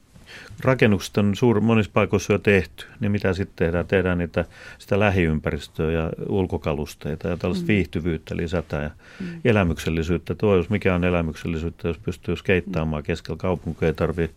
rakennukset 0.59 1.17
on 1.17 1.35
suur, 1.35 1.61
monissa 1.61 1.91
paikoissa 1.93 2.33
jo 2.33 2.39
tehty, 2.39 2.85
niin 2.99 3.11
mitä 3.11 3.33
sitten 3.33 3.55
tehdään? 3.55 3.87
Tehdään 3.87 4.17
niitä, 4.17 4.45
sitä 4.79 4.99
lähiympäristöä 4.99 5.91
ja 5.91 6.09
ulkokalusteita 6.29 7.27
ja 7.27 7.37
tällaista 7.37 7.63
mm. 7.63 7.67
viihtyvyyttä 7.67 8.37
lisätään 8.37 8.83
ja 8.83 8.89
mm. 9.19 9.41
elämyksellisyyttä. 9.45 10.35
Tuo, 10.35 10.55
jos 10.55 10.69
mikä 10.69 10.95
on 10.95 11.03
elämyksellisyyttä, 11.03 11.87
jos 11.87 11.97
pystyy 11.97 12.35
skeittaamaan 12.35 13.03
keskellä 13.03 13.37
kaupunkia, 13.37 13.87
ei 13.87 13.93
tarvitse 13.93 14.35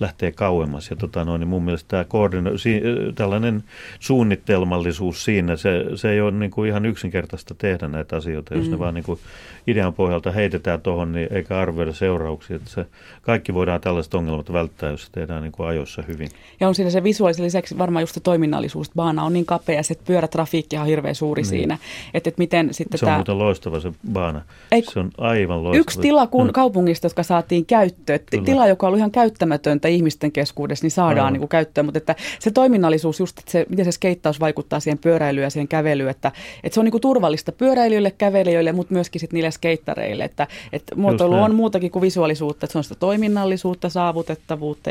lähteä 0.00 0.32
kauemmas. 0.32 0.90
Ja 0.90 0.96
tota 0.96 1.24
noin, 1.24 1.40
niin 1.40 1.48
mun 1.48 1.64
mielestä 1.64 1.88
tämä 1.88 2.04
koordino, 2.04 2.58
si, 2.58 2.82
tällainen 3.14 3.64
suunnitelmallisuus 4.00 5.24
siinä, 5.24 5.56
se, 5.56 5.84
se 5.94 6.10
ei 6.10 6.20
ole 6.20 6.30
niin 6.30 6.50
kuin 6.50 6.68
ihan 6.68 6.86
yksinkertaista 6.86 7.54
tehdä 7.54 7.88
näitä 7.88 8.16
asioita, 8.16 8.54
jos 8.54 8.64
mm. 8.64 8.70
ne 8.70 8.78
vaan 8.78 8.94
niin 8.94 9.04
kuin 9.04 9.20
idean 9.66 9.94
pohjalta 9.94 10.30
heitetään 10.30 10.80
tuohon, 10.80 11.12
niin 11.12 11.32
eikä 11.32 11.58
arvioida 11.58 11.92
seurauksia. 11.92 12.56
Että 12.56 12.70
se, 12.70 12.86
kaikki 13.22 13.54
voidaan 13.54 13.80
tällaiset 13.80 14.14
ongelmat 14.14 14.52
välttää, 14.52 14.90
jos 14.90 15.10
tehdään 15.10 15.42
niin 15.42 15.52
kuin 15.56 15.68
ajoissa 15.68 16.02
hyvin. 16.08 16.28
Ja 16.60 16.68
on 16.68 16.74
siinä 16.74 16.90
se 16.90 17.02
visuaalisen 17.02 17.44
lisäksi 17.44 17.78
varmaan 17.78 18.02
just 18.02 18.14
se 18.14 18.20
toiminnallisuus. 18.20 18.90
Baana 18.96 19.24
on 19.24 19.32
niin 19.32 19.46
kapea, 19.46 19.82
se 19.82 19.94
pyörätrafiikki 20.04 20.76
on 20.76 20.86
hirveän 20.86 21.14
suuri 21.14 21.42
niin. 21.42 21.48
siinä. 21.48 21.78
Että, 22.14 22.28
että 22.30 22.38
miten 22.38 22.74
sitten 22.74 22.98
se 22.98 23.04
on 23.04 23.08
tämä... 23.08 23.16
muuten 23.16 23.38
loistava 23.38 23.80
se 23.80 23.92
baana. 24.12 24.42
Ei, 24.72 24.82
se 24.82 25.00
on 25.00 25.10
aivan 25.18 25.64
loistava. 25.64 25.80
Yksi 25.80 26.00
tila 26.00 26.26
kun, 26.26 26.46
mm. 26.46 26.52
kaupungista, 26.52 27.06
jotka 27.06 27.22
saatiin 27.22 27.66
käyttöön. 27.66 28.20
Kyllä. 28.30 28.44
Tila, 28.44 28.66
joka 28.66 28.88
oli 28.88 28.98
ihan 28.98 29.10
käyttämätöntä 29.10 29.88
ihmisten 29.88 30.32
keskuudessa, 30.32 30.84
niin 30.84 30.90
saadaan 30.90 31.32
niin 31.32 31.40
kuin 31.40 31.48
käyttöön. 31.48 31.84
Mutta 31.84 31.98
että 31.98 32.14
se 32.38 32.50
toiminnallisuus, 32.50 33.20
just 33.20 33.38
että 33.38 33.50
se, 33.50 33.66
miten 33.68 33.84
se 33.84 33.92
skeittaus 33.92 34.40
vaikuttaa 34.40 34.80
siihen 34.80 34.98
pyöräilyyn 34.98 35.44
ja 35.44 35.50
siihen 35.50 35.68
kävelyyn. 35.68 36.10
Että, 36.10 36.32
että 36.64 36.74
se 36.74 36.80
on 36.80 36.84
niin 36.84 36.90
kuin 36.90 37.00
turvallista 37.00 37.52
pyöräilijöille, 37.52 38.10
kävelijöille, 38.10 38.72
mutta 38.72 38.94
myöskin 38.94 39.20
sitten 39.20 39.36
niille 39.36 39.50
skeittareille. 39.50 40.24
Että, 40.24 40.46
että 40.72 40.94
muotoilu 40.94 41.34
on 41.34 41.54
muutakin 41.54 41.90
kuin 41.90 42.02
visuaalisuutta. 42.02 42.66
Että 42.66 42.72
se 42.72 42.78
on 42.78 42.84
sitä 42.84 42.94
toiminnallisuutta, 42.94 43.88
saavutettavuutta, 43.88 44.90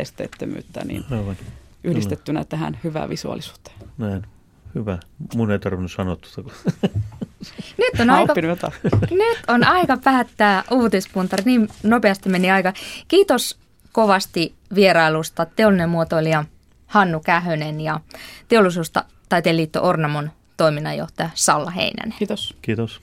esteettömyyttä, 0.57 0.85
niin 0.85 1.19
Aivan. 1.19 1.35
yhdistettynä 1.83 2.39
Kyllä. 2.39 2.49
tähän 2.49 2.79
hyvää 2.83 3.09
visuaalisuuteen. 3.09 3.75
Näin. 3.97 4.23
Hyvä. 4.75 4.99
Mun 5.35 5.51
ei 5.51 5.59
tarvinnut 5.59 5.91
sanoa 5.91 6.15
tuota. 6.15 6.51
Nyt 7.77 7.99
on, 7.99 8.09
aika, 8.09 8.33
nyt 9.11 9.37
on 9.47 9.63
aika 9.63 9.97
päättää 9.97 10.63
uutispuntari. 10.71 11.43
Niin 11.45 11.67
nopeasti 11.83 12.29
meni 12.29 12.51
aika. 12.51 12.73
Kiitos 13.07 13.57
kovasti 13.91 14.55
vierailusta 14.75 15.45
teollinen 15.45 15.89
muotoilija 15.89 16.45
Hannu 16.87 17.19
Kähönen 17.19 17.81
ja 17.81 17.99
teollisuusta 18.47 19.05
Taiteen 19.29 19.57
liitto 19.57 19.83
Ornamon 19.83 20.31
toiminnanjohtaja 20.57 21.29
Salla 21.33 21.71
Heinänen. 21.71 22.13
Kiitos. 22.17 22.55
Kiitos. 22.61 23.01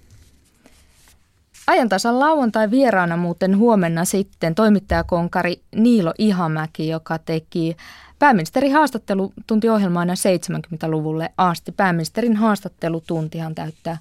Ajantasan 1.70 2.20
lauantai 2.20 2.70
vieraana 2.70 3.16
muuten 3.16 3.58
huomenna 3.58 4.04
sitten 4.04 4.54
toimittajakonkari 4.54 5.62
Niilo 5.76 6.14
Ihamäki, 6.18 6.88
joka 6.88 7.18
teki 7.18 7.76
pääministerin 8.18 8.72
haastattelutuntiohjelmaa 8.72 10.00
aina 10.00 10.14
70-luvulle 10.14 11.30
asti. 11.36 11.72
Pääministerin 11.72 12.36
haastattelutuntihan 12.36 13.54
täyttää 13.54 13.98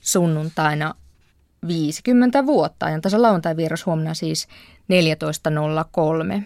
sunnuntaina 0.00 0.94
50 1.66 2.46
vuotta. 2.46 2.86
Ajantasan 2.86 3.22
lauantai 3.22 3.56
vieras 3.56 3.86
huomenna 3.86 4.14
siis 4.14 4.48
14.03. 6.36 6.42